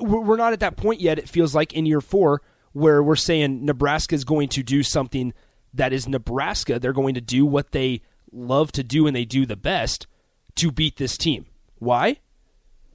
We're 0.00 0.20
we're 0.20 0.36
not 0.36 0.52
at 0.52 0.60
that 0.60 0.76
point 0.76 1.00
yet, 1.00 1.18
it 1.18 1.28
feels 1.28 1.54
like 1.54 1.72
in 1.72 1.86
year 1.86 2.00
four, 2.00 2.42
where 2.72 3.02
we're 3.02 3.14
saying 3.14 3.64
Nebraska 3.64 4.16
is 4.16 4.24
going 4.24 4.48
to 4.48 4.64
do 4.64 4.82
something 4.82 5.32
that 5.72 5.92
is 5.92 6.08
Nebraska. 6.08 6.80
They're 6.80 6.92
going 6.92 7.14
to 7.14 7.20
do 7.20 7.46
what 7.46 7.70
they 7.70 8.02
love 8.32 8.72
to 8.72 8.82
do 8.82 9.06
and 9.06 9.14
they 9.14 9.24
do 9.24 9.46
the 9.46 9.56
best 9.56 10.08
to 10.56 10.70
beat 10.70 10.96
this 10.96 11.16
team. 11.16 11.46
Why? 11.78 12.18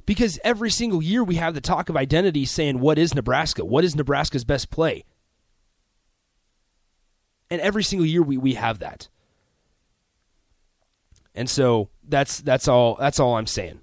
Because 0.06 0.40
every 0.44 0.72
single 0.72 1.04
year 1.04 1.24
we 1.24 1.36
have 1.36 1.54
the 1.54 1.62
talk 1.62 1.90
of 1.90 1.96
identity 1.96 2.46
saying, 2.46 2.80
what 2.80 2.98
is 2.98 3.14
Nebraska? 3.14 3.64
What 3.64 3.84
is 3.84 3.96
Nebraska's 3.96 4.44
best 4.44 4.72
play? 4.72 5.06
And 7.52 7.62
every 7.62 7.84
single 7.84 8.06
year 8.06 8.22
we, 8.22 8.38
we 8.38 8.54
have 8.56 8.80
that. 8.80 9.08
And 11.36 11.50
so 11.50 11.90
that's 12.08 12.42
that's 12.42 12.68
all 12.68 12.96
that's 12.96 13.20
all 13.20 13.36
I'm 13.38 13.48
saying. 13.48 13.80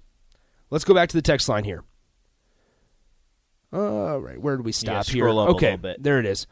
Let's 0.71 0.85
go 0.85 0.95
back 0.95 1.09
to 1.11 1.17
the 1.17 1.23
text 1.23 1.49
line 1.49 1.65
here. 1.65 1.85
All 3.73 4.19
right, 4.19 4.41
where 4.41 4.57
did 4.57 4.65
we 4.65 4.73
stop 4.73 5.07
Yeah, 5.07 5.13
here? 5.13 5.23
scroll 5.23 5.39
up 5.39 5.49
a 5.49 5.53
okay, 5.53 5.79
there 5.99 6.19
it 6.19 6.27
is. 6.27 6.47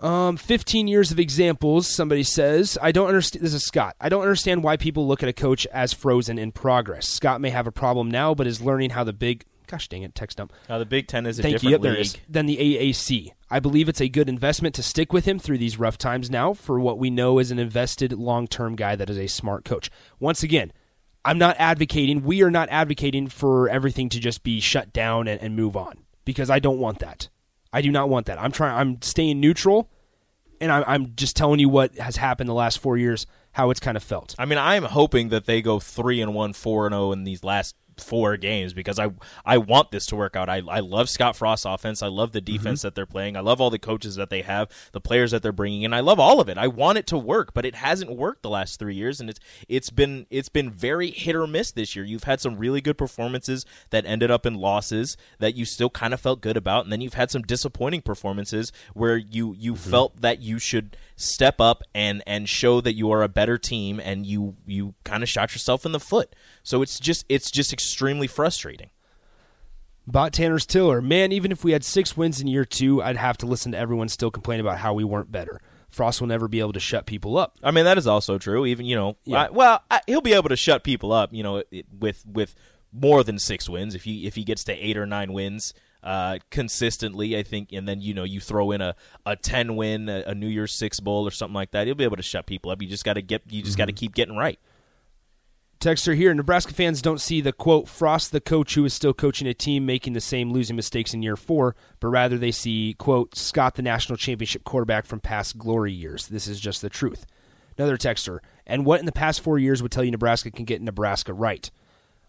Um, 0.00 0.36
15 0.38 0.88
years 0.88 1.10
of 1.12 1.18
examples, 1.20 1.86
somebody 1.86 2.22
says. 2.22 2.78
I 2.80 2.90
don't 2.92 3.08
understand. 3.08 3.44
This 3.44 3.52
is 3.54 3.64
Scott. 3.64 3.96
I 4.00 4.08
don't 4.08 4.22
understand 4.22 4.62
why 4.64 4.76
people 4.76 5.06
look 5.06 5.22
at 5.22 5.28
a 5.28 5.32
coach 5.34 5.66
as 5.66 5.92
frozen 5.92 6.38
in 6.38 6.52
progress. 6.52 7.06
Scott 7.06 7.40
may 7.40 7.50
have 7.50 7.66
a 7.66 7.72
problem 7.72 8.10
now, 8.10 8.34
but 8.34 8.46
is 8.46 8.60
learning 8.62 8.90
how 8.90 9.04
the 9.04 9.12
big. 9.12 9.44
Gosh 9.66 9.88
dang 9.88 10.02
it, 10.02 10.14
text 10.16 10.38
dump. 10.38 10.52
Now 10.68 10.78
the 10.78 10.84
Big 10.86 11.06
Ten 11.06 11.26
is 11.26 11.38
a 11.38 11.42
Thank 11.42 11.62
you. 11.62 11.70
different 11.70 11.72
Yep, 11.72 11.80
there 11.82 11.94
it 11.94 12.00
is. 12.00 12.14
league. 12.14 12.22
Than 12.28 12.46
the 12.46 12.56
AAC. 12.56 13.30
I 13.50 13.60
believe 13.60 13.88
it's 13.88 14.00
a 14.00 14.08
good 14.08 14.28
investment 14.28 14.74
to 14.76 14.82
stick 14.82 15.12
with 15.12 15.26
him 15.26 15.38
through 15.38 15.58
these 15.58 15.78
rough 15.78 15.96
times 15.96 16.28
now 16.28 16.54
for 16.54 16.80
what 16.80 16.98
we 16.98 17.08
know 17.08 17.38
is 17.38 17.52
an 17.52 17.60
invested 17.60 18.12
long 18.12 18.48
term 18.48 18.74
guy 18.74 18.96
that 18.96 19.08
is 19.08 19.16
a 19.18 19.28
smart 19.28 19.64
coach. 19.64 19.88
Once 20.18 20.42
again, 20.42 20.72
I'm 21.24 21.38
not 21.38 21.54
advocating, 21.60 22.24
we 22.24 22.42
are 22.42 22.50
not 22.50 22.68
advocating 22.70 23.28
for 23.28 23.68
everything 23.68 24.08
to 24.08 24.18
just 24.18 24.42
be 24.42 24.58
shut 24.58 24.92
down 24.92 25.28
and, 25.28 25.40
and 25.40 25.54
move 25.54 25.76
on 25.76 25.98
because 26.24 26.50
I 26.50 26.58
don't 26.58 26.78
want 26.80 26.98
that. 27.00 27.28
I 27.72 27.82
do 27.82 27.90
not 27.90 28.08
want 28.08 28.26
that. 28.26 28.40
I'm 28.40 28.52
trying, 28.52 28.76
I'm 28.76 29.02
staying 29.02 29.40
neutral 29.40 29.90
and 30.60 30.70
I'm, 30.70 30.84
I'm 30.86 31.14
just 31.16 31.36
telling 31.36 31.60
you 31.60 31.68
what 31.68 31.96
has 31.96 32.16
happened 32.16 32.48
the 32.48 32.54
last 32.54 32.78
four 32.78 32.96
years, 32.96 33.26
how 33.52 33.70
it's 33.70 33.80
kind 33.80 33.96
of 33.96 34.02
felt. 34.02 34.34
I 34.38 34.44
mean, 34.44 34.58
I'm 34.58 34.84
hoping 34.84 35.28
that 35.30 35.46
they 35.46 35.62
go 35.62 35.80
three 35.80 36.20
and 36.20 36.34
one, 36.34 36.52
four 36.52 36.86
and 36.86 36.92
zero 36.92 37.12
in 37.12 37.24
these 37.24 37.44
last 37.44 37.76
four 38.00 38.36
games 38.36 38.72
because 38.72 38.98
I 38.98 39.10
I 39.44 39.58
want 39.58 39.90
this 39.90 40.06
to 40.06 40.16
work 40.16 40.36
out. 40.36 40.48
I 40.48 40.62
I 40.68 40.80
love 40.80 41.08
Scott 41.08 41.36
Frost's 41.36 41.64
offense. 41.64 42.02
I 42.02 42.08
love 42.08 42.32
the 42.32 42.40
mm-hmm. 42.40 42.56
defense 42.56 42.82
that 42.82 42.94
they're 42.94 43.06
playing. 43.06 43.36
I 43.36 43.40
love 43.40 43.60
all 43.60 43.70
the 43.70 43.78
coaches 43.78 44.16
that 44.16 44.30
they 44.30 44.42
have, 44.42 44.68
the 44.92 45.00
players 45.00 45.30
that 45.30 45.42
they're 45.42 45.52
bringing 45.52 45.82
in. 45.82 45.92
I 45.92 46.00
love 46.00 46.18
all 46.18 46.40
of 46.40 46.48
it. 46.48 46.58
I 46.58 46.68
want 46.68 46.98
it 46.98 47.06
to 47.08 47.18
work, 47.18 47.54
but 47.54 47.64
it 47.64 47.76
hasn't 47.76 48.10
worked 48.16 48.42
the 48.42 48.50
last 48.50 48.78
three 48.78 48.94
years, 48.94 49.20
and 49.20 49.30
it's 49.30 49.40
it's 49.68 49.90
been 49.90 50.26
it's 50.30 50.48
been 50.48 50.70
very 50.70 51.10
hit 51.10 51.36
or 51.36 51.46
miss 51.46 51.72
this 51.72 51.94
year. 51.94 52.04
You've 52.04 52.24
had 52.24 52.40
some 52.40 52.56
really 52.56 52.80
good 52.80 52.98
performances 52.98 53.64
that 53.90 54.06
ended 54.06 54.30
up 54.30 54.46
in 54.46 54.54
losses 54.54 55.16
that 55.38 55.54
you 55.54 55.64
still 55.64 55.90
kind 55.90 56.14
of 56.14 56.20
felt 56.20 56.40
good 56.40 56.56
about, 56.56 56.84
and 56.84 56.92
then 56.92 57.00
you've 57.00 57.14
had 57.14 57.30
some 57.30 57.42
disappointing 57.42 58.02
performances 58.02 58.72
where 58.94 59.16
you 59.16 59.54
you 59.58 59.74
mm-hmm. 59.74 59.90
felt 59.90 60.20
that 60.20 60.40
you 60.40 60.58
should 60.58 60.96
step 61.20 61.60
up 61.60 61.82
and 61.94 62.22
and 62.26 62.48
show 62.48 62.80
that 62.80 62.94
you 62.94 63.10
are 63.10 63.22
a 63.22 63.28
better 63.28 63.58
team 63.58 64.00
and 64.00 64.24
you 64.26 64.56
you 64.66 64.94
kind 65.04 65.22
of 65.22 65.28
shot 65.28 65.52
yourself 65.52 65.84
in 65.84 65.92
the 65.92 66.00
foot 66.00 66.34
so 66.62 66.80
it's 66.82 66.98
just 66.98 67.24
it's 67.28 67.50
just 67.50 67.72
extremely 67.72 68.26
frustrating 68.26 68.90
Bot 70.06 70.32
Tanner's 70.32 70.66
Tiller. 70.66 71.00
Man, 71.00 71.30
even 71.30 71.52
if 71.52 71.62
we 71.62 71.70
had 71.72 71.84
six 71.84 72.16
wins 72.16 72.40
in 72.40 72.48
year 72.48 72.64
two, 72.64 73.00
I'd 73.02 73.16
have 73.16 73.36
to 73.38 73.46
listen 73.46 73.72
to 73.72 73.78
everyone 73.78 74.08
still 74.08 74.30
complain 74.30 74.58
about 74.58 74.78
how 74.78 74.92
we 74.92 75.04
weren't 75.04 75.30
better. 75.30 75.60
Frost 75.88 76.20
will 76.20 76.26
never 76.26 76.48
be 76.48 76.58
able 76.58 76.72
to 76.72 76.80
shut 76.80 77.04
people 77.06 77.36
up. 77.36 77.56
i 77.62 77.70
mean 77.70 77.84
that 77.84 77.98
is 77.98 78.06
also 78.06 78.38
true 78.38 78.64
even 78.64 78.86
you 78.86 78.96
know 78.96 79.16
Yeah. 79.24 79.42
I- 79.42 79.50
well 79.50 79.82
I, 79.90 80.00
he'll 80.06 80.20
be 80.20 80.32
able 80.34 80.48
to 80.48 80.56
shut 80.56 80.84
people 80.84 81.12
up 81.12 81.32
you 81.32 81.42
know 81.42 81.62
it, 81.70 81.86
with 81.96 82.24
with 82.26 82.54
more 82.92 83.22
than 83.24 83.38
six 83.38 83.68
wins 83.68 83.94
if 83.94 84.04
he 84.04 84.26
if 84.26 84.34
he 84.36 84.42
gets 84.44 84.64
to 84.64 84.72
eight 84.72 84.96
or 84.96 85.04
nine 85.06 85.32
wins 85.32 85.74
uh, 86.02 86.38
consistently 86.50 87.36
i 87.36 87.42
think 87.42 87.72
and 87.72 87.88
then 87.88 88.00
you 88.00 88.14
know 88.14 88.24
you 88.24 88.40
throw 88.40 88.70
in 88.70 88.80
a, 88.80 88.94
a 89.26 89.36
10 89.36 89.76
win 89.76 90.08
a, 90.08 90.24
a 90.26 90.34
new 90.34 90.46
year's 90.46 90.72
six 90.72 91.00
bowl 91.00 91.26
or 91.26 91.30
something 91.30 91.54
like 91.54 91.70
that 91.72 91.86
you'll 91.86 91.96
be 91.96 92.04
able 92.04 92.16
to 92.16 92.22
shut 92.22 92.46
people 92.46 92.70
up 92.70 92.80
you 92.80 92.88
just 92.88 93.04
got 93.04 93.14
to 93.14 93.22
get 93.22 93.42
you 93.48 93.62
just 93.62 93.78
got 93.78 93.86
to 93.86 93.92
keep 93.92 94.14
getting 94.14 94.36
right 94.36 94.58
Texter 95.80 96.14
here 96.14 96.34
Nebraska 96.34 96.74
fans 96.74 97.00
don't 97.00 97.22
see 97.22 97.40
the 97.40 97.54
quote, 97.54 97.88
Frost, 97.88 98.32
the 98.32 98.40
coach 98.40 98.74
who 98.74 98.84
is 98.84 98.92
still 98.92 99.14
coaching 99.14 99.48
a 99.48 99.54
team 99.54 99.86
making 99.86 100.12
the 100.12 100.20
same 100.20 100.52
losing 100.52 100.76
mistakes 100.76 101.14
in 101.14 101.22
year 101.22 101.38
four, 101.38 101.74
but 102.00 102.08
rather 102.08 102.36
they 102.36 102.50
see, 102.50 102.94
quote, 102.98 103.34
Scott, 103.34 103.76
the 103.76 103.82
national 103.82 104.18
championship 104.18 104.62
quarterback 104.62 105.06
from 105.06 105.20
past 105.20 105.56
glory 105.56 105.94
years. 105.94 106.28
This 106.28 106.46
is 106.46 106.60
just 106.60 106.82
the 106.82 106.90
truth. 106.90 107.24
Another 107.78 107.96
texter, 107.96 108.40
and 108.66 108.84
what 108.84 109.00
in 109.00 109.06
the 109.06 109.12
past 109.12 109.40
four 109.40 109.58
years 109.58 109.82
would 109.82 109.90
tell 109.90 110.04
you 110.04 110.10
Nebraska 110.10 110.50
can 110.50 110.66
get 110.66 110.82
Nebraska 110.82 111.32
right? 111.32 111.70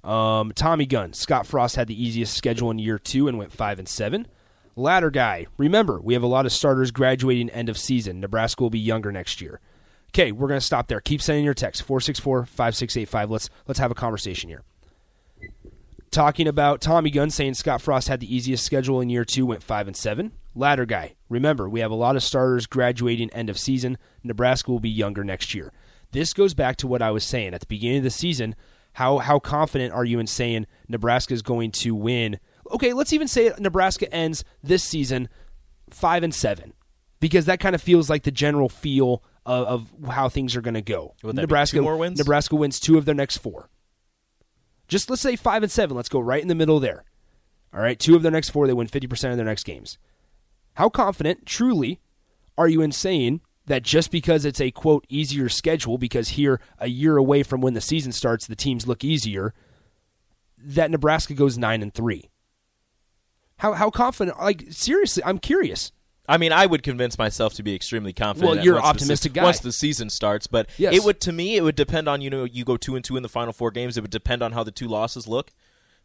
Um, 0.04 0.52
Tommy 0.54 0.86
Gunn, 0.86 1.14
Scott 1.14 1.46
Frost 1.46 1.76
had 1.76 1.88
the 1.88 2.04
easiest 2.04 2.36
schedule 2.36 2.72
in 2.72 2.80
year 2.80 2.98
two 2.98 3.28
and 3.28 3.38
went 3.38 3.52
five 3.52 3.80
and 3.80 3.88
seven. 3.88 4.28
Ladder 4.76 5.12
guy, 5.12 5.48
remember 5.58 6.00
we 6.02 6.14
have 6.14 6.24
a 6.24 6.28
lot 6.28 6.46
of 6.46 6.52
starters 6.52 6.92
graduating 6.92 7.50
end 7.50 7.70
of 7.70 7.78
season. 7.78 8.20
Nebraska 8.20 8.64
will 8.64 8.70
be 8.70 8.80
younger 8.80 9.12
next 9.12 9.42
year. 9.42 9.60
Okay, 10.10 10.32
we're 10.32 10.48
gonna 10.48 10.62
stop 10.62 10.88
there. 10.88 11.00
Keep 11.02 11.22
sending 11.22 11.46
your 11.46 11.54
text 11.54 11.88
464-5685. 11.88 13.30
Let's 13.30 13.50
let's 13.68 13.80
have 13.80 13.92
a 13.92 13.96
conversation 13.96 14.50
here. 14.50 14.64
Talking 16.10 16.48
about 16.48 16.82
Tommy 16.82 17.10
Gunn 17.10 17.30
saying 17.30 17.54
Scott 17.54 17.82
Frost 17.82 18.10
had 18.10 18.20
the 18.20 18.36
easiest 18.36 18.66
schedule 18.66 19.00
in 19.00 19.10
year 19.10 19.24
two, 19.24 19.46
went 19.46 19.64
five 19.64 19.88
and 19.88 19.96
seven. 19.96 20.34
Ladder 20.56 20.86
guy, 20.86 21.16
remember 21.30 21.70
we 21.70 21.80
have 21.80 21.92
a 21.92 21.96
lot 21.96 22.18
of 22.18 22.24
starters 22.24 22.66
graduating 22.66 23.30
end 23.30 23.50
of 23.50 23.58
season. 23.58 23.98
Nebraska 24.24 24.72
will 24.72 24.82
be 24.82 24.90
younger 24.90 25.24
next 25.24 25.54
year. 25.54 25.72
This 26.12 26.34
goes 26.34 26.54
back 26.54 26.76
to 26.78 26.88
what 26.88 27.02
I 27.02 27.12
was 27.12 27.24
saying 27.24 27.54
at 27.54 27.62
the 27.62 27.68
beginning 27.68 28.00
of 28.00 28.04
the 28.04 28.10
season. 28.10 28.56
How 28.94 29.20
how 29.20 29.40
confident 29.40 29.94
are 29.94 30.06
you 30.06 30.20
in 30.20 30.28
saying 30.28 30.68
Nebraska 30.88 31.34
is 31.34 31.42
going 31.42 31.72
to 31.72 31.96
win? 31.96 32.40
Okay, 32.72 32.94
let's 32.94 33.14
even 33.14 33.28
say 33.28 33.52
Nebraska 33.60 34.12
ends 34.14 34.44
this 34.62 34.84
season 34.84 35.30
five 35.90 36.24
and 36.24 36.34
seven, 36.34 36.74
because 37.20 37.46
that 37.46 37.60
kind 37.60 37.76
of 37.76 37.82
feels 37.82 38.10
like 38.10 38.24
the 38.24 38.32
general 38.32 38.70
feel 38.70 39.24
of, 39.46 39.92
of 40.00 40.10
how 40.10 40.30
things 40.30 40.56
are 40.56 40.62
going 40.62 40.74
to 40.76 40.82
go. 40.82 41.16
Would 41.24 41.36
that 41.36 41.42
be 41.42 41.44
Nebraska 41.44 41.82
more 41.82 41.98
wins? 41.98 42.18
Nebraska 42.18 42.56
wins 42.56 42.80
two 42.80 42.98
of 42.98 43.06
their 43.06 43.16
next 43.16 43.38
four. 43.38 43.70
Just 44.88 45.10
let's 45.10 45.22
say 45.22 45.36
five 45.36 45.64
and 45.64 45.72
seven. 45.72 45.96
Let's 45.96 46.10
go 46.10 46.20
right 46.20 46.42
in 46.42 46.48
the 46.48 46.56
middle 46.56 46.80
there. 46.80 47.06
All 47.74 47.80
right, 47.80 47.98
two 47.98 48.16
of 48.16 48.22
their 48.22 48.32
next 48.32 48.50
four, 48.50 48.68
they 48.68 48.74
win 48.74 48.88
fifty 48.88 49.08
percent 49.08 49.32
of 49.32 49.38
their 49.38 49.46
next 49.46 49.64
games. 49.64 49.98
How 50.74 50.90
confident, 50.90 51.46
truly, 51.46 52.02
are 52.58 52.68
you 52.68 52.82
in 52.82 52.92
saying 52.92 53.42
that 53.68 53.84
just 53.84 54.12
because 54.12 54.44
it's 54.46 54.60
a 54.62 54.72
quote 54.72 55.06
easier 55.10 55.48
schedule, 55.50 55.98
because 55.98 56.30
here 56.30 56.60
a 56.80 56.88
year 56.88 57.18
away 57.18 57.44
from 57.44 57.62
when 57.62 57.74
the 57.74 57.82
season 57.82 58.12
starts, 58.12 58.48
the 58.48 58.56
teams 58.56 58.88
look 58.88 59.04
easier, 59.04 59.54
that 60.58 60.92
Nebraska 60.92 61.34
goes 61.34 61.58
nine 61.58 61.82
and 61.82 61.94
three? 61.94 62.30
How 63.58 63.74
how 63.74 63.90
confident? 63.90 64.40
Like 64.40 64.66
seriously, 64.72 65.24
I'm 65.24 65.38
curious. 65.38 65.92
I 66.28 66.38
mean, 66.38 66.52
I 66.54 66.66
would 66.66 66.84
convince 66.84 67.18
myself 67.18 67.54
to 67.56 67.64
be 67.64 67.76
extremely 67.76 68.14
confident. 68.14 68.56
Well, 68.56 68.64
you're 68.64 68.76
once 68.76 68.84
the 68.86 68.90
optimistic 68.90 69.34
guy. 69.34 69.44
Once 69.44 69.60
the 69.60 69.72
season 69.72 70.10
starts, 70.10 70.48
but 70.48 70.70
Yes. 70.78 70.94
it 70.96 71.04
would 71.04 71.20
to 71.22 71.32
me, 71.32 71.58
it 71.58 71.62
would 71.64 71.76
depend 71.76 72.08
on 72.08 72.22
you 72.22 72.30
know 72.30 72.44
you 72.44 72.64
go 72.64 72.78
two 72.78 72.96
and 72.96 73.04
two 73.04 73.18
in 73.18 73.24
the 73.24 73.30
final 73.30 73.54
four 73.54 73.70
games. 73.72 73.98
It 73.98 74.02
would 74.02 74.12
depend 74.12 74.42
on 74.42 74.52
how 74.54 74.64
the 74.64 74.72
two 74.72 74.88
losses 74.88 75.28
look. 75.28 75.52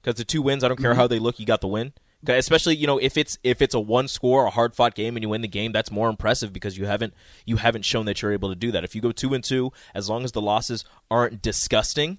Because 0.02 0.16
the 0.18 0.24
two 0.24 0.42
wins, 0.42 0.62
I 0.62 0.68
don't 0.68 0.76
care 0.76 0.90
Mm-hmm. 0.92 1.00
how 1.00 1.06
they 1.06 1.18
look, 1.18 1.40
you 1.40 1.46
got 1.46 1.60
the 1.60 1.68
win. 1.68 1.92
Especially 2.34 2.76
you 2.76 2.86
know 2.86 2.98
if 2.98 3.16
it's 3.16 3.38
if 3.44 3.62
it's 3.62 3.74
a 3.74 3.80
one 3.80 4.08
score, 4.08 4.46
a 4.46 4.50
hard 4.50 4.74
fought 4.74 4.94
game, 4.94 5.16
and 5.16 5.22
you 5.22 5.28
win 5.28 5.40
the 5.42 5.48
game, 5.48 5.72
that's 5.72 5.90
more 5.90 6.08
impressive 6.08 6.52
because 6.52 6.76
you 6.76 6.86
haven't 6.86 7.14
you 7.44 7.56
haven't 7.56 7.84
shown 7.84 8.06
that 8.06 8.20
you're 8.22 8.32
able 8.32 8.48
to 8.48 8.54
do 8.56 8.72
that. 8.72 8.84
If 8.84 8.94
you 8.94 9.00
go 9.00 9.12
two 9.12 9.34
and 9.34 9.42
two, 9.44 9.72
as 9.94 10.08
long 10.08 10.24
as 10.24 10.32
the 10.32 10.40
losses 10.42 10.84
aren't 11.10 11.42
disgusting, 11.42 12.18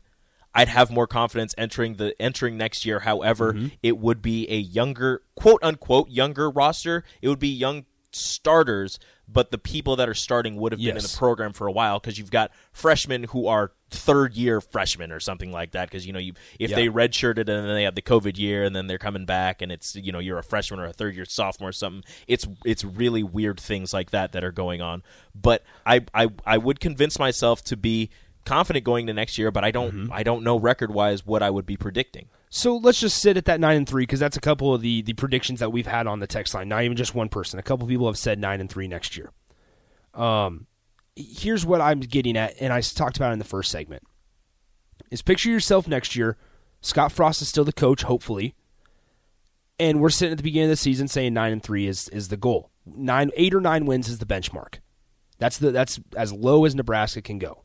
I'd 0.53 0.69
have 0.69 0.89
more 0.89 1.07
confidence 1.07 1.53
entering 1.57 1.95
the 1.95 2.19
entering 2.21 2.57
next 2.57 2.85
year. 2.85 2.99
However, 3.01 3.53
Mm-hmm. 3.53 3.67
it 3.83 3.97
would 3.97 4.21
be 4.21 4.49
a 4.49 4.57
younger 4.57 5.21
quote 5.35 5.59
unquote 5.63 6.09
younger 6.09 6.49
roster. 6.49 7.03
It 7.21 7.29
would 7.29 7.39
be 7.39 7.49
young 7.49 7.85
starters, 8.11 8.99
but 9.27 9.51
the 9.51 9.57
people 9.57 9.96
that 9.98 10.07
are 10.07 10.13
starting 10.13 10.55
would 10.55 10.72
have 10.72 10.79
been 10.79 10.96
in 10.98 11.03
the 11.03 11.15
program 11.17 11.51
for 11.53 11.67
a 11.67 11.72
while 11.72 12.00
because 12.00 12.17
you've 12.17 12.31
got 12.31 12.51
freshmen 12.72 13.24
who 13.25 13.46
are 13.48 13.72
third 13.89 14.34
year 14.36 14.62
freshmen 14.62 15.12
or 15.12 15.19
something 15.19 15.51
like 15.51 15.72
that. 15.72 15.89
Because 15.89 16.05
you 16.07 16.13
know 16.13 16.19
you 16.19 16.34
if 16.60 16.69
Yeah. 16.72 16.75
they 16.77 16.88
redshirted 16.88 17.39
and 17.39 17.48
then 17.48 17.67
they 17.67 17.84
have 17.84 17.96
the 17.96 18.01
COVID 18.01 18.38
year 18.38 18.63
and 18.63 18.75
then 18.75 18.88
they're 18.88 18.98
coming 18.98 19.25
back 19.25 19.62
and 19.62 19.72
it's 19.72 19.96
you 19.96 20.12
know 20.12 20.19
you're 20.19 20.38
a 20.38 20.43
freshman 20.43 20.79
or 20.79 20.86
a 20.86 20.93
third 20.93 21.15
year 21.15 21.25
sophomore 21.25 21.69
or 21.69 21.74
something. 21.74 22.03
It's 22.27 22.48
it's 22.65 22.84
really 22.84 23.24
weird 23.24 23.60
things 23.60 23.93
like 23.93 24.12
that 24.12 24.31
that 24.31 24.43
are 24.43 24.51
going 24.51 24.81
on. 24.81 25.03
But 25.36 25.63
I 25.86 26.05
I 26.13 26.29
I 26.46 26.57
would 26.57 26.79
convince 26.79 27.19
myself 27.19 27.63
to 27.65 27.75
be 27.77 28.10
confident 28.46 28.86
going 28.86 29.07
to 29.07 29.13
next 29.13 29.38
year, 29.38 29.51
but 29.51 29.65
I 29.65 29.72
don't 29.72 29.93
Mm-hmm. 29.93 30.13
I 30.13 30.24
don't 30.24 30.43
know 30.43 30.57
record 30.57 30.93
wise 30.93 31.25
what 31.25 31.43
I 31.43 31.50
would 31.50 31.65
be 31.65 31.75
predicting. 31.77 32.27
So 32.49 32.77
let's 32.77 32.99
just 32.99 33.21
sit 33.21 33.37
at 33.37 33.45
that 33.45 33.59
nine 33.59 33.77
and 33.77 33.87
three 33.87 34.03
because 34.03 34.19
that's 34.19 34.37
a 34.37 34.41
couple 34.41 34.73
of 34.73 34.81
the 34.81 35.01
the 35.01 35.13
predictions 35.13 35.59
that 35.59 35.71
we've 35.71 35.87
had 35.87 36.07
on 36.07 36.19
the 36.19 36.27
text 36.27 36.53
line. 36.53 36.69
Not 36.69 36.83
even 36.83 36.95
just 36.95 37.13
one 37.13 37.29
person. 37.29 37.59
A 37.59 37.63
couple 37.63 37.87
people 37.87 38.07
have 38.07 38.17
said 38.17 38.39
nine 38.39 38.61
and 38.61 38.69
three 38.69 38.87
next 38.87 39.17
year. 39.17 39.31
Um, 40.13 40.67
here's 41.15 41.65
what 41.65 41.81
I'm 41.81 41.99
getting 41.99 42.37
at, 42.37 42.55
and 42.59 42.71
I 42.71 42.81
talked 42.81 43.17
about 43.17 43.33
in 43.33 43.39
the 43.39 43.45
first 43.45 43.69
segment. 43.69 44.03
Is 45.11 45.21
picture 45.21 45.49
yourself 45.49 45.87
next 45.87 46.15
year. 46.15 46.37
Scott 46.81 47.11
Frost 47.11 47.41
is 47.41 47.49
still 47.49 47.65
the 47.65 47.73
coach, 47.73 48.03
hopefully, 48.03 48.55
and 49.79 49.99
we're 49.99 50.09
sitting 50.09 50.31
at 50.31 50.37
the 50.37 50.43
beginning 50.43 50.69
of 50.69 50.71
the 50.71 50.77
season 50.77 51.07
saying 51.07 51.33
nine 51.33 51.51
and 51.51 51.63
three 51.63 51.87
is 51.87 52.07
is 52.09 52.29
the 52.29 52.37
goal. 52.37 52.71
Nine, 52.85 53.31
eight 53.35 53.53
or 53.53 53.61
nine 53.61 53.85
wins 53.85 54.07
is 54.07 54.19
the 54.19 54.25
benchmark. 54.25 54.75
That's 55.37 55.57
the 55.57 55.71
that's 55.71 55.99
as 56.15 56.31
low 56.31 56.65
as 56.65 56.75
Nebraska 56.75 57.21
can 57.21 57.39
go. 57.39 57.63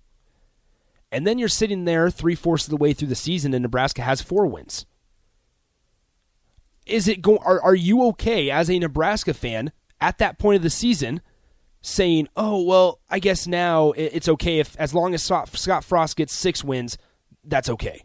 And 1.13 1.27
then 1.27 1.39
you're 1.39 1.49
sitting 1.49 1.85
there 1.85 2.11
three 2.11 2.35
fourths 2.35 2.65
of 2.65 2.71
the 2.71 2.79
way 2.79 2.95
through 2.95 3.09
the 3.09 3.15
season, 3.15 3.53
and 3.53 3.63
Nebraska 3.63 4.01
has 4.01 4.23
four 4.23 4.47
wins. 4.47 4.87
Is 6.87 7.07
it 7.07 7.21
going? 7.21 7.39
Are 7.45 7.61
are 7.61 7.75
you 7.75 8.03
okay 8.07 8.51
as 8.51 8.71
a 8.71 8.79
Nebraska 8.79 9.35
fan 9.35 9.73
at 10.01 10.19
that 10.19 10.39
point 10.39 10.57
of 10.57 10.63
the 10.63 10.71
season, 10.71 11.21
saying, 11.83 12.29
"Oh 12.35 12.63
well, 12.63 12.99
I 13.11 13.19
guess 13.19 13.47
now 13.47 13.93
it's 13.93 14.29
okay 14.29 14.59
if 14.59 14.75
as 14.79 14.95
long 14.95 15.15
as 15.15 15.23
Scott 15.23 15.85
Frost 15.85 16.17
gets 16.17 16.33
six 16.33 16.65
wins, 16.65 16.97
that's 17.45 17.69
okay." 17.69 18.03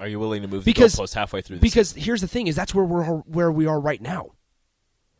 Are 0.00 0.08
you 0.08 0.18
willing 0.18 0.42
to 0.42 0.48
move 0.48 0.64
Because 0.64 0.96
goalpost 0.96 1.14
halfway 1.14 1.42
through? 1.42 1.56
The 1.56 1.60
because 1.60 1.92
here's 1.92 2.20
the 2.20 2.28
thing: 2.28 2.46
is 2.46 2.56
that's 2.56 2.74
where 2.74 2.84
we're 2.84 3.04
where 3.04 3.52
we 3.52 3.66
are 3.66 3.80
right 3.80 4.02
now. 4.02 4.32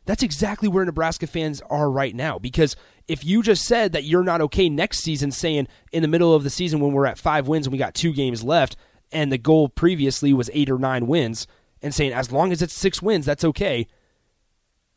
That's 0.06 0.22
exactly 0.22 0.68
where 0.68 0.84
Nebraska 0.84 1.26
fans 1.26 1.62
are 1.68 1.90
right 1.90 2.14
now. 2.14 2.38
Because 2.38 2.74
if 3.06 3.24
you 3.24 3.42
just 3.42 3.64
said 3.64 3.92
that 3.92 4.04
you're 4.04 4.24
not 4.24 4.40
okay 4.40 4.68
next 4.68 5.00
season, 5.00 5.30
saying 5.30 5.68
in 5.92 6.02
the 6.02 6.08
middle 6.08 6.34
of 6.34 6.42
the 6.42 6.50
season 6.50 6.80
when 6.80 6.92
we're 6.92 7.06
at 7.06 7.18
five 7.18 7.48
wins 7.48 7.66
and 7.66 7.72
we 7.72 7.78
got 7.78 7.94
two 7.94 8.12
games 8.12 8.42
left, 8.42 8.76
and 9.12 9.30
the 9.30 9.38
goal 9.38 9.68
previously 9.68 10.32
was 10.32 10.50
eight 10.52 10.70
or 10.70 10.78
nine 10.78 11.06
wins, 11.06 11.46
and 11.82 11.94
saying 11.94 12.12
as 12.12 12.32
long 12.32 12.52
as 12.52 12.62
it's 12.62 12.72
six 12.72 13.02
wins, 13.02 13.26
that's 13.26 13.44
okay. 13.44 13.86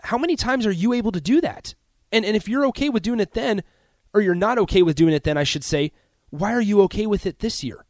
How 0.02 0.18
many 0.18 0.36
times 0.36 0.66
are 0.66 0.72
you 0.72 0.94
able 0.94 1.12
to 1.12 1.22
do 1.22 1.42
that? 1.42 1.76
And 2.12 2.26
and 2.26 2.36
if 2.36 2.48
you're 2.48 2.66
okay 2.68 2.90
with 2.90 3.04
doing 3.04 3.20
it 3.20 3.34
then, 3.34 3.64
or 4.14 4.22
you're 4.22 4.36
not 4.36 4.58
okay 4.60 4.84
with 4.84 4.96
doing 4.96 5.14
it 5.14 5.24
then, 5.24 5.38
I 5.38 5.44
should 5.44 5.64
say, 5.64 5.92
why 6.30 6.54
are 6.54 6.62
you 6.62 6.82
okay 6.84 7.08
with 7.08 7.26
it 7.26 7.40
this 7.40 7.64
year? 7.64 7.86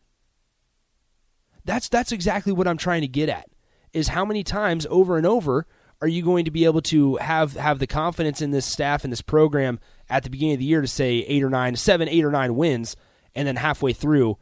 That's 1.65 1.89
that's 1.89 2.11
exactly 2.11 2.53
what 2.53 2.67
I'm 2.67 2.77
trying 2.77 3.01
to 3.01 3.07
get 3.07 3.29
at. 3.29 3.49
Is 3.91 4.09
how 4.09 4.25
many 4.25 4.43
times 4.43 4.87
over 4.89 5.17
and 5.17 5.25
over 5.25 5.67
are 6.03 6.07
you 6.07 6.21
going 6.21 6.43
to 6.43 6.51
be 6.51 6.65
able 6.65 6.81
to 6.81 7.15
have 7.15 7.53
have 7.53 7.79
the 7.79 7.87
confidence 7.87 8.41
in 8.41 8.51
this 8.51 8.65
staff 8.65 9.05
and 9.05 9.13
this 9.13 9.21
program 9.21 9.79
at 10.09 10.23
the 10.23 10.29
beginning 10.29 10.55
of 10.55 10.59
the 10.59 10.65
year 10.65 10.81
to 10.81 10.87
say 10.87 11.19
eight 11.29 11.41
or 11.41 11.49
nine, 11.49 11.77
seven, 11.77 12.09
eight 12.09 12.25
or 12.25 12.31
nine 12.31 12.57
wins, 12.57 12.97
and 13.33 13.47
then 13.47 13.55
halfway 13.55 13.93
through 13.93 14.37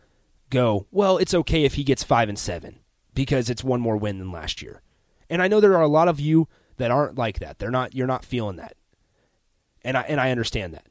go, 0.49 0.87
well, 0.89 1.19
it's 1.19 1.35
okay 1.35 1.63
if 1.63 1.75
he 1.75 1.83
gets 1.83 2.03
five 2.03 2.29
and 2.29 2.39
seven 2.39 2.79
because 3.13 3.47
it's 3.47 3.63
one 3.63 3.79
more 3.79 3.95
win 3.95 4.17
than 4.17 4.31
last 4.31 4.63
year. 4.63 4.81
And 5.29 5.39
I 5.39 5.47
know 5.47 5.59
there 5.59 5.77
are 5.77 5.83
a 5.83 5.87
lot 5.87 6.07
of 6.07 6.19
you 6.19 6.47
that 6.77 6.89
aren't 6.89 7.15
like 7.15 7.37
that. 7.39 7.59
They're 7.59 7.69
not 7.69 7.93
you're 7.93 8.07
not 8.07 8.25
feeling 8.25 8.55
that. 8.55 8.75
And 9.83 9.95
I 9.95 10.01
and 10.01 10.19
I 10.19 10.31
understand 10.31 10.73
that. 10.73 10.87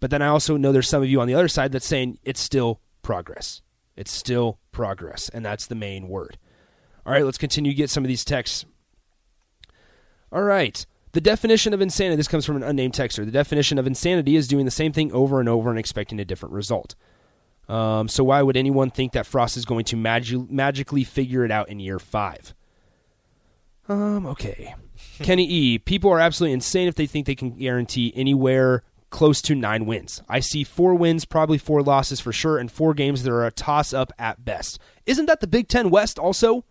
But 0.00 0.10
then 0.10 0.20
I 0.20 0.26
also 0.26 0.58
know 0.58 0.70
there's 0.70 0.86
some 0.86 1.02
of 1.02 1.08
you 1.08 1.22
on 1.22 1.28
the 1.28 1.34
other 1.34 1.48
side 1.48 1.72
that's 1.72 1.86
saying 1.86 2.18
it's 2.24 2.40
still 2.40 2.82
progress. 3.00 3.62
It's 3.96 4.12
still 4.12 4.58
progress, 4.70 5.30
and 5.30 5.42
that's 5.46 5.66
the 5.66 5.74
main 5.74 6.08
word. 6.08 6.36
All 7.06 7.12
right, 7.14 7.24
let's 7.24 7.38
continue 7.38 7.72
to 7.72 7.76
get 7.76 7.88
some 7.88 8.04
of 8.04 8.08
these 8.08 8.22
texts. 8.22 8.66
All 10.32 10.42
right. 10.42 10.84
The 11.12 11.20
definition 11.20 11.72
of 11.72 11.80
insanity, 11.80 12.16
this 12.16 12.28
comes 12.28 12.44
from 12.44 12.56
an 12.56 12.62
unnamed 12.62 12.92
texter. 12.92 13.24
The 13.24 13.30
definition 13.30 13.78
of 13.78 13.86
insanity 13.86 14.36
is 14.36 14.46
doing 14.46 14.64
the 14.64 14.70
same 14.70 14.92
thing 14.92 15.10
over 15.12 15.40
and 15.40 15.48
over 15.48 15.70
and 15.70 15.78
expecting 15.78 16.20
a 16.20 16.24
different 16.24 16.54
result. 16.54 16.94
Um, 17.68 18.08
so 18.08 18.24
why 18.24 18.42
would 18.42 18.56
anyone 18.56 18.90
think 18.90 19.12
that 19.12 19.26
Frost 19.26 19.56
is 19.56 19.64
going 19.64 19.84
to 19.86 19.96
magi- 19.96 20.46
magically 20.48 21.04
figure 21.04 21.44
it 21.44 21.50
out 21.50 21.68
in 21.68 21.80
year 21.80 21.98
five? 21.98 22.54
Um, 23.88 24.26
okay. 24.26 24.74
Kenny 25.22 25.44
E. 25.48 25.78
People 25.78 26.10
are 26.10 26.20
absolutely 26.20 26.54
insane 26.54 26.88
if 26.88 26.94
they 26.94 27.06
think 27.06 27.26
they 27.26 27.34
can 27.34 27.50
guarantee 27.50 28.12
anywhere 28.14 28.82
close 29.10 29.40
to 29.42 29.54
nine 29.54 29.86
wins. 29.86 30.22
I 30.28 30.40
see 30.40 30.64
four 30.64 30.94
wins, 30.94 31.24
probably 31.24 31.58
four 31.58 31.82
losses 31.82 32.20
for 32.20 32.32
sure, 32.32 32.58
and 32.58 32.70
four 32.70 32.94
games 32.94 33.22
that 33.22 33.32
are 33.32 33.46
a 33.46 33.50
toss 33.50 33.92
up 33.92 34.12
at 34.18 34.44
best. 34.44 34.78
Isn't 35.06 35.26
that 35.26 35.40
the 35.40 35.46
Big 35.46 35.68
Ten 35.68 35.90
West 35.90 36.18
also? 36.18 36.64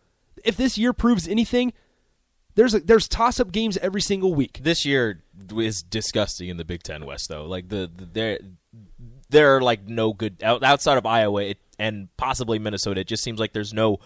If 0.44 0.56
this 0.56 0.78
year 0.78 0.94
proves 0.94 1.28
anything, 1.28 1.74
there's 2.58 2.74
a, 2.74 2.80
there's 2.80 3.08
toss 3.08 3.40
up 3.40 3.52
games 3.52 3.78
every 3.78 4.02
single 4.02 4.34
week. 4.34 4.60
This 4.64 4.84
year 4.84 5.22
is 5.56 5.84
disgusting 5.84 6.50
in 6.50 6.58
the 6.58 6.66
Big 6.66 6.82
Ten 6.82 7.06
West, 7.06 7.30
though. 7.30 7.46
Like 7.46 7.70
the, 7.70 7.90
the 7.96 8.06
there 8.06 8.40
there 9.30 9.56
are 9.56 9.62
like 9.62 9.88
no 9.88 10.12
good 10.12 10.42
outside 10.44 10.98
of 10.98 11.06
Iowa 11.06 11.44
it, 11.44 11.60
and 11.78 12.10
possibly 12.18 12.58
Minnesota. 12.58 13.02
It 13.02 13.08
just 13.08 13.24
seems 13.24 13.40
like 13.40 13.54
there's 13.54 13.74
no 13.74 14.00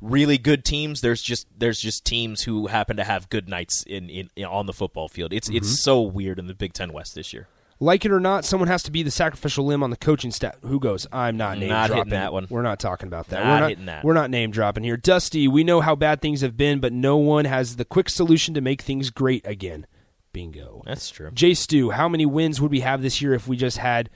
really 0.00 0.38
good 0.38 0.64
teams. 0.64 1.02
There's 1.02 1.20
just 1.20 1.46
there's 1.54 1.80
just 1.80 2.06
teams 2.06 2.42
who 2.42 2.68
happen 2.68 2.96
to 2.96 3.04
have 3.04 3.28
good 3.28 3.46
nights 3.46 3.84
in, 3.86 4.08
in, 4.08 4.30
in 4.34 4.46
on 4.46 4.64
the 4.64 4.72
football 4.72 5.08
field. 5.08 5.34
It's 5.34 5.48
mm-hmm. 5.48 5.58
it's 5.58 5.82
so 5.82 6.00
weird 6.00 6.38
in 6.38 6.46
the 6.46 6.54
Big 6.54 6.72
Ten 6.72 6.94
West 6.94 7.14
this 7.14 7.34
year. 7.34 7.46
Like 7.80 8.04
it 8.04 8.10
or 8.10 8.18
not, 8.18 8.44
someone 8.44 8.68
has 8.68 8.82
to 8.84 8.90
be 8.90 9.02
the 9.02 9.10
sacrificial 9.10 9.64
limb 9.64 9.82
on 9.82 9.90
the 9.90 9.96
coaching 9.96 10.32
staff. 10.32 10.56
Who 10.62 10.80
goes? 10.80 11.06
I'm 11.12 11.36
not 11.36 11.58
name 11.58 11.68
not 11.68 11.88
dropping 11.88 12.10
that 12.10 12.32
one. 12.32 12.46
We're 12.50 12.62
not 12.62 12.80
talking 12.80 13.06
about 13.06 13.28
that. 13.28 13.44
Not 13.44 13.46
we're 13.46 13.60
not 13.60 13.68
hitting 13.68 13.86
that. 13.86 14.04
We're 14.04 14.14
not 14.14 14.30
name 14.30 14.50
dropping 14.50 14.84
here. 14.84 14.96
Dusty, 14.96 15.46
we 15.46 15.62
know 15.62 15.80
how 15.80 15.94
bad 15.94 16.20
things 16.20 16.40
have 16.40 16.56
been, 16.56 16.80
but 16.80 16.92
no 16.92 17.16
one 17.16 17.44
has 17.44 17.76
the 17.76 17.84
quick 17.84 18.08
solution 18.08 18.54
to 18.54 18.60
make 18.60 18.82
things 18.82 19.10
great 19.10 19.46
again. 19.46 19.86
Bingo. 20.32 20.82
That's 20.86 21.08
true. 21.10 21.30
Jay 21.32 21.54
Stu, 21.54 21.90
how 21.90 22.08
many 22.08 22.26
wins 22.26 22.60
would 22.60 22.70
we 22.70 22.80
have 22.80 23.00
this 23.00 23.22
year 23.22 23.32
if 23.34 23.46
we 23.46 23.56
just 23.56 23.78
had 23.78 24.10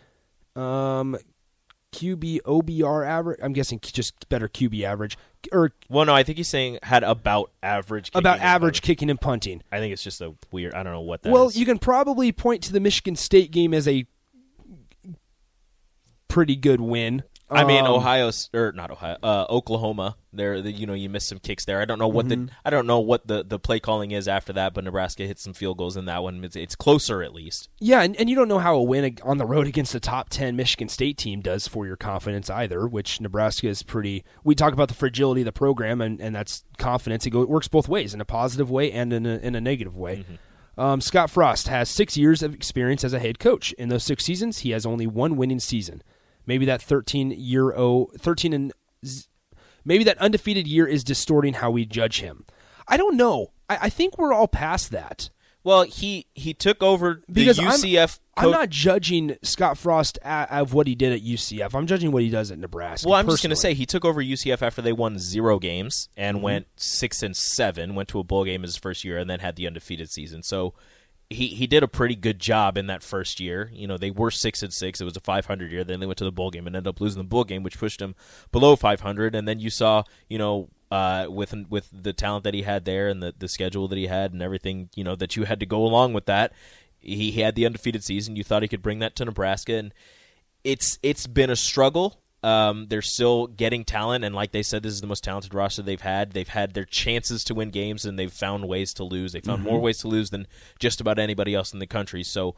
um 0.56 1.16
QB 1.92 2.40
OBR 2.42 3.06
average. 3.06 3.38
I'm 3.42 3.52
guessing 3.52 3.78
just 3.80 4.28
better 4.28 4.48
QB 4.48 4.82
average 4.82 5.16
or 5.50 5.72
well, 5.88 6.04
no, 6.04 6.14
I 6.14 6.22
think 6.22 6.38
he's 6.38 6.48
saying 6.48 6.78
had 6.82 7.02
about 7.02 7.50
average 7.62 8.10
about 8.14 8.40
average 8.40 8.76
punting. 8.76 8.86
kicking 8.86 9.10
and 9.10 9.20
punting. 9.20 9.62
I 9.72 9.78
think 9.78 9.92
it's 9.92 10.02
just 10.02 10.20
a 10.20 10.34
weird. 10.50 10.74
I 10.74 10.82
don't 10.82 10.92
know 10.92 11.00
what 11.00 11.22
that. 11.22 11.32
Well, 11.32 11.48
is. 11.48 11.56
you 11.56 11.66
can 11.66 11.78
probably 11.78 12.32
point 12.32 12.62
to 12.64 12.72
the 12.72 12.80
Michigan 12.80 13.16
State 13.16 13.50
game 13.50 13.74
as 13.74 13.88
a 13.88 14.06
pretty 16.28 16.56
good 16.56 16.80
win. 16.80 17.24
I 17.52 17.64
mean, 17.64 17.84
um, 17.84 17.92
Ohio 17.92 18.30
or 18.54 18.72
not 18.72 18.90
Ohio, 18.90 19.16
uh, 19.22 19.46
Oklahoma. 19.48 20.16
There, 20.32 20.62
the, 20.62 20.72
you 20.72 20.86
know, 20.86 20.94
you 20.94 21.10
missed 21.10 21.28
some 21.28 21.38
kicks 21.38 21.66
there. 21.66 21.80
I 21.80 21.84
don't 21.84 21.98
know 21.98 22.08
what 22.08 22.26
mm-hmm. 22.26 22.46
the 22.46 22.52
I 22.64 22.70
don't 22.70 22.86
know 22.86 23.00
what 23.00 23.26
the, 23.26 23.44
the 23.44 23.58
play 23.58 23.80
calling 23.80 24.12
is 24.12 24.26
after 24.26 24.52
that, 24.54 24.72
but 24.72 24.84
Nebraska 24.84 25.26
hit 25.26 25.38
some 25.38 25.52
field 25.52 25.76
goals 25.76 25.96
in 25.96 26.06
that 26.06 26.22
one. 26.22 26.42
It's, 26.42 26.56
it's 26.56 26.74
closer 26.74 27.22
at 27.22 27.34
least. 27.34 27.68
Yeah, 27.80 28.02
and, 28.02 28.16
and 28.16 28.30
you 28.30 28.36
don't 28.36 28.48
know 28.48 28.58
how 28.58 28.76
a 28.76 28.82
win 28.82 29.18
on 29.22 29.38
the 29.38 29.44
road 29.44 29.66
against 29.66 29.94
a 29.94 30.00
top 30.00 30.30
ten 30.30 30.56
Michigan 30.56 30.88
State 30.88 31.18
team 31.18 31.40
does 31.40 31.68
for 31.68 31.86
your 31.86 31.96
confidence 31.96 32.48
either. 32.48 32.88
Which 32.88 33.20
Nebraska 33.20 33.68
is 33.68 33.82
pretty. 33.82 34.24
We 34.42 34.54
talk 34.54 34.72
about 34.72 34.88
the 34.88 34.94
fragility 34.94 35.42
of 35.42 35.46
the 35.46 35.52
program, 35.52 36.00
and, 36.00 36.20
and 36.20 36.34
that's 36.34 36.64
confidence. 36.78 37.26
It, 37.26 37.30
go, 37.30 37.42
it 37.42 37.48
works 37.48 37.68
both 37.68 37.88
ways, 37.88 38.14
in 38.14 38.20
a 38.20 38.24
positive 38.24 38.70
way 38.70 38.90
and 38.90 39.12
in 39.12 39.26
a, 39.26 39.36
in 39.36 39.54
a 39.54 39.60
negative 39.60 39.96
way. 39.96 40.18
Mm-hmm. 40.18 40.34
Um, 40.80 41.02
Scott 41.02 41.28
Frost 41.28 41.68
has 41.68 41.90
six 41.90 42.16
years 42.16 42.42
of 42.42 42.54
experience 42.54 43.04
as 43.04 43.12
a 43.12 43.18
head 43.18 43.38
coach. 43.38 43.72
In 43.74 43.90
those 43.90 44.04
six 44.04 44.24
seasons, 44.24 44.60
he 44.60 44.70
has 44.70 44.86
only 44.86 45.06
one 45.06 45.36
winning 45.36 45.60
season. 45.60 46.02
Maybe 46.46 46.66
that 46.66 46.82
13 46.82 47.30
year 47.30 47.72
oh 47.76 48.10
13 48.18 48.52
and 48.52 48.72
maybe 49.84 50.04
that 50.04 50.18
undefeated 50.18 50.66
year 50.66 50.86
is 50.86 51.04
distorting 51.04 51.54
how 51.54 51.70
we 51.70 51.84
judge 51.84 52.20
him. 52.20 52.44
I 52.88 52.96
don't 52.96 53.16
know. 53.16 53.52
I, 53.68 53.78
I 53.82 53.88
think 53.88 54.18
we're 54.18 54.32
all 54.32 54.48
past 54.48 54.90
that. 54.90 55.30
Well, 55.64 55.82
he 55.84 56.26
he 56.34 56.54
took 56.54 56.82
over 56.82 57.22
the 57.28 57.32
because 57.32 57.58
UCF. 57.58 58.18
I'm, 58.36 58.46
I'm, 58.46 58.50
not 58.50 58.70
judging 58.70 59.36
Scott 59.42 59.78
Frost 59.78 60.18
at, 60.22 60.50
of 60.50 60.74
what 60.74 60.86
he 60.86 60.94
did 60.94 61.12
at 61.12 61.20
UCF. 61.20 61.74
I'm 61.74 61.86
judging 61.86 62.10
what 62.10 62.22
he 62.22 62.30
does 62.30 62.50
at 62.50 62.58
Nebraska. 62.58 63.08
Well, 63.08 63.16
I'm 63.16 63.26
personally. 63.26 63.34
just 63.34 63.42
going 63.42 63.50
to 63.50 63.56
say 63.56 63.74
he 63.74 63.86
took 63.86 64.04
over 64.04 64.22
UCF 64.22 64.62
after 64.62 64.82
they 64.82 64.92
won 64.92 65.18
zero 65.18 65.58
games 65.58 66.08
and 66.16 66.38
mm-hmm. 66.38 66.44
went 66.44 66.66
six 66.76 67.22
and 67.22 67.36
seven. 67.36 67.94
Went 67.94 68.08
to 68.08 68.18
a 68.18 68.24
bowl 68.24 68.44
game 68.44 68.62
his 68.62 68.76
first 68.76 69.04
year 69.04 69.18
and 69.18 69.30
then 69.30 69.38
had 69.38 69.54
the 69.54 69.66
undefeated 69.66 70.10
season. 70.10 70.42
So 70.42 70.74
he 71.32 71.48
he 71.48 71.66
did 71.66 71.82
a 71.82 71.88
pretty 71.88 72.14
good 72.14 72.38
job 72.38 72.78
in 72.78 72.86
that 72.86 73.02
first 73.02 73.40
year. 73.40 73.70
You 73.72 73.86
know, 73.86 73.96
they 73.96 74.10
were 74.10 74.30
six 74.30 74.62
and 74.62 74.72
six. 74.72 75.00
It 75.00 75.04
was 75.04 75.16
a 75.16 75.20
500 75.20 75.70
year. 75.70 75.84
Then 75.84 76.00
they 76.00 76.06
went 76.06 76.18
to 76.18 76.24
the 76.24 76.32
bowl 76.32 76.50
game 76.50 76.66
and 76.66 76.76
ended 76.76 76.88
up 76.88 77.00
losing 77.00 77.20
the 77.20 77.28
bowl 77.28 77.44
game, 77.44 77.62
which 77.62 77.78
pushed 77.78 78.00
him 78.00 78.14
below 78.50 78.76
500. 78.76 79.34
And 79.34 79.46
then 79.46 79.58
you 79.58 79.70
saw, 79.70 80.04
you 80.28 80.38
know, 80.38 80.68
uh, 80.90 81.26
with 81.28 81.54
with 81.68 81.88
the 81.92 82.12
talent 82.12 82.44
that 82.44 82.54
he 82.54 82.62
had 82.62 82.84
there 82.84 83.08
and 83.08 83.22
the 83.22 83.34
the 83.36 83.48
schedule 83.48 83.88
that 83.88 83.98
he 83.98 84.06
had 84.06 84.32
and 84.32 84.42
everything, 84.42 84.88
you 84.94 85.04
know, 85.04 85.16
that 85.16 85.36
you 85.36 85.44
had 85.44 85.60
to 85.60 85.66
go 85.66 85.84
along 85.84 86.12
with 86.12 86.26
that. 86.26 86.52
He, 87.00 87.30
he 87.30 87.40
had 87.40 87.54
the 87.54 87.66
undefeated 87.66 88.04
season. 88.04 88.36
You 88.36 88.44
thought 88.44 88.62
he 88.62 88.68
could 88.68 88.82
bring 88.82 89.00
that 89.00 89.16
to 89.16 89.24
Nebraska, 89.24 89.74
and 89.74 89.94
it's 90.64 90.98
it's 91.02 91.26
been 91.26 91.50
a 91.50 91.56
struggle 91.56 92.21
um, 92.42 92.86
they're 92.88 93.02
still 93.02 93.46
getting 93.46 93.84
talent, 93.84 94.24
and 94.24 94.34
like 94.34 94.50
they 94.50 94.62
said, 94.62 94.82
this 94.82 94.92
is 94.92 95.00
the 95.00 95.06
most 95.06 95.22
talented 95.22 95.54
roster 95.54 95.82
they've 95.82 96.00
had. 96.00 96.32
They've 96.32 96.48
had 96.48 96.74
their 96.74 96.84
chances 96.84 97.44
to 97.44 97.54
win 97.54 97.70
games, 97.70 98.04
and 98.04 98.18
they've 98.18 98.32
found 98.32 98.66
ways 98.66 98.92
to 98.94 99.04
lose. 99.04 99.32
They 99.32 99.40
found 99.40 99.60
mm-hmm. 99.60 99.70
more 99.70 99.80
ways 99.80 99.98
to 99.98 100.08
lose 100.08 100.30
than 100.30 100.48
just 100.78 101.00
about 101.00 101.18
anybody 101.18 101.54
else 101.54 101.72
in 101.72 101.78
the 101.78 101.86
country. 101.86 102.24
So, 102.24 102.56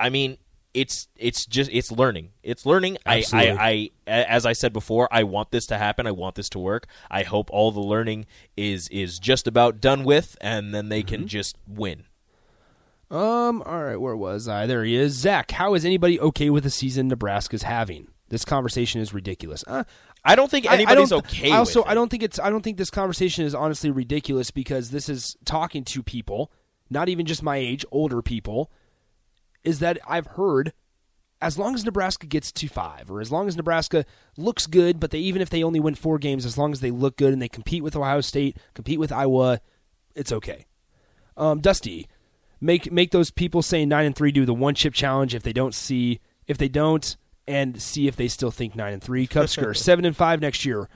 I 0.00 0.08
mean, 0.08 0.38
it's 0.74 1.06
it's 1.16 1.46
just 1.46 1.70
it's 1.72 1.92
learning. 1.92 2.30
It's 2.42 2.66
learning. 2.66 2.98
I, 3.06 3.24
I, 3.32 3.90
I 4.06 4.10
as 4.10 4.44
I 4.44 4.54
said 4.54 4.72
before, 4.72 5.08
I 5.12 5.22
want 5.22 5.52
this 5.52 5.66
to 5.66 5.78
happen. 5.78 6.06
I 6.06 6.12
want 6.12 6.34
this 6.34 6.48
to 6.50 6.58
work. 6.58 6.86
I 7.10 7.22
hope 7.22 7.48
all 7.50 7.70
the 7.70 7.80
learning 7.80 8.26
is 8.56 8.88
is 8.88 9.20
just 9.20 9.46
about 9.46 9.80
done 9.80 10.02
with, 10.02 10.36
and 10.40 10.74
then 10.74 10.88
they 10.88 11.00
mm-hmm. 11.00 11.14
can 11.14 11.28
just 11.28 11.56
win. 11.68 12.06
Um. 13.10 13.62
All 13.62 13.84
right. 13.84 14.00
Where 14.00 14.16
was 14.16 14.48
I? 14.48 14.66
There 14.66 14.82
he 14.84 14.96
is. 14.96 15.12
Zach. 15.12 15.52
How 15.52 15.74
is 15.74 15.84
anybody 15.84 16.18
okay 16.18 16.50
with 16.50 16.64
the 16.64 16.70
season 16.70 17.08
Nebraska's 17.08 17.62
having? 17.62 18.08
This 18.32 18.46
conversation 18.46 19.02
is 19.02 19.12
ridiculous. 19.12 19.62
Uh, 19.66 19.84
I 20.24 20.36
don't 20.36 20.50
think 20.50 20.64
anybody's 20.64 21.12
I, 21.12 21.16
I 21.16 21.18
don't, 21.20 21.26
okay. 21.26 21.50
I 21.52 21.58
also, 21.58 21.84
I 21.84 21.92
don't 21.92 22.08
think 22.08 22.22
it's. 22.22 22.38
I 22.38 22.48
don't 22.48 22.62
think 22.62 22.78
this 22.78 22.88
conversation 22.88 23.44
is 23.44 23.54
honestly 23.54 23.90
ridiculous 23.90 24.50
because 24.50 24.90
this 24.90 25.10
is 25.10 25.36
talking 25.44 25.84
to 25.84 26.02
people, 26.02 26.50
not 26.88 27.10
even 27.10 27.26
just 27.26 27.42
my 27.42 27.58
age, 27.58 27.84
older 27.92 28.22
people. 28.22 28.72
Is 29.64 29.80
that 29.80 29.98
I've 30.08 30.28
heard, 30.28 30.72
as 31.42 31.58
long 31.58 31.74
as 31.74 31.84
Nebraska 31.84 32.26
gets 32.26 32.50
to 32.52 32.68
five, 32.68 33.10
or 33.10 33.20
as 33.20 33.30
long 33.30 33.48
as 33.48 33.56
Nebraska 33.58 34.06
looks 34.38 34.66
good, 34.66 34.98
but 34.98 35.10
they 35.10 35.18
even 35.18 35.42
if 35.42 35.50
they 35.50 35.62
only 35.62 35.78
win 35.78 35.94
four 35.94 36.16
games, 36.16 36.46
as 36.46 36.56
long 36.56 36.72
as 36.72 36.80
they 36.80 36.90
look 36.90 37.18
good 37.18 37.34
and 37.34 37.42
they 37.42 37.50
compete 37.50 37.82
with 37.82 37.94
Ohio 37.94 38.22
State, 38.22 38.56
compete 38.72 38.98
with 38.98 39.12
Iowa, 39.12 39.60
it's 40.14 40.32
okay. 40.32 40.64
Um, 41.36 41.60
Dusty, 41.60 42.08
make 42.62 42.90
make 42.90 43.10
those 43.10 43.30
people 43.30 43.60
saying 43.60 43.90
nine 43.90 44.06
and 44.06 44.16
three 44.16 44.32
do 44.32 44.46
the 44.46 44.54
one 44.54 44.74
chip 44.74 44.94
challenge 44.94 45.34
if 45.34 45.42
they 45.42 45.52
don't 45.52 45.74
see 45.74 46.18
if 46.46 46.56
they 46.56 46.70
don't 46.70 47.18
and 47.46 47.80
see 47.80 48.08
if 48.08 48.16
they 48.16 48.28
still 48.28 48.50
think 48.50 48.74
nine 48.74 48.92
and 48.92 49.02
three. 49.02 49.26
Cubs 49.26 49.52
seven 49.74 50.04
and 50.04 50.16
five 50.16 50.40
next 50.40 50.64
year, 50.64 50.88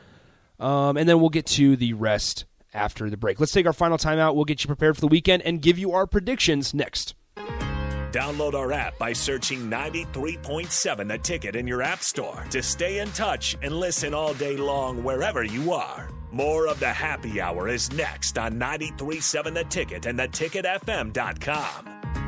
um, 0.58 0.96
and 0.96 1.08
then 1.08 1.20
we'll 1.20 1.30
get 1.30 1.46
to 1.46 1.76
the 1.76 1.92
rest 1.92 2.44
after 2.74 3.08
the 3.10 3.16
break. 3.16 3.40
Let's 3.40 3.52
take 3.52 3.66
our 3.66 3.72
final 3.72 3.98
timeout. 3.98 4.34
We'll 4.34 4.44
get 4.44 4.62
you 4.62 4.68
prepared 4.68 4.96
for 4.96 5.00
the 5.00 5.08
weekend 5.08 5.42
and 5.42 5.62
give 5.62 5.78
you 5.78 5.92
our 5.92 6.06
predictions 6.06 6.74
next. 6.74 7.14
Download 8.12 8.54
our 8.54 8.72
app 8.72 8.98
by 8.98 9.12
searching 9.12 9.70
93.7 9.70 11.08
The 11.08 11.18
Ticket 11.18 11.54
in 11.54 11.66
your 11.66 11.82
app 11.82 12.02
store 12.02 12.46
to 12.50 12.62
stay 12.62 13.00
in 13.00 13.10
touch 13.10 13.56
and 13.62 13.76
listen 13.76 14.14
all 14.14 14.32
day 14.32 14.56
long 14.56 15.04
wherever 15.04 15.44
you 15.44 15.72
are. 15.72 16.08
More 16.32 16.66
of 16.66 16.80
the 16.80 16.92
happy 16.92 17.40
hour 17.40 17.68
is 17.68 17.92
next 17.92 18.38
on 18.38 18.58
937 18.58 19.54
The 19.54 19.64
Ticket 19.64 20.06
and 20.06 20.18
theticketfm.com. 20.18 22.25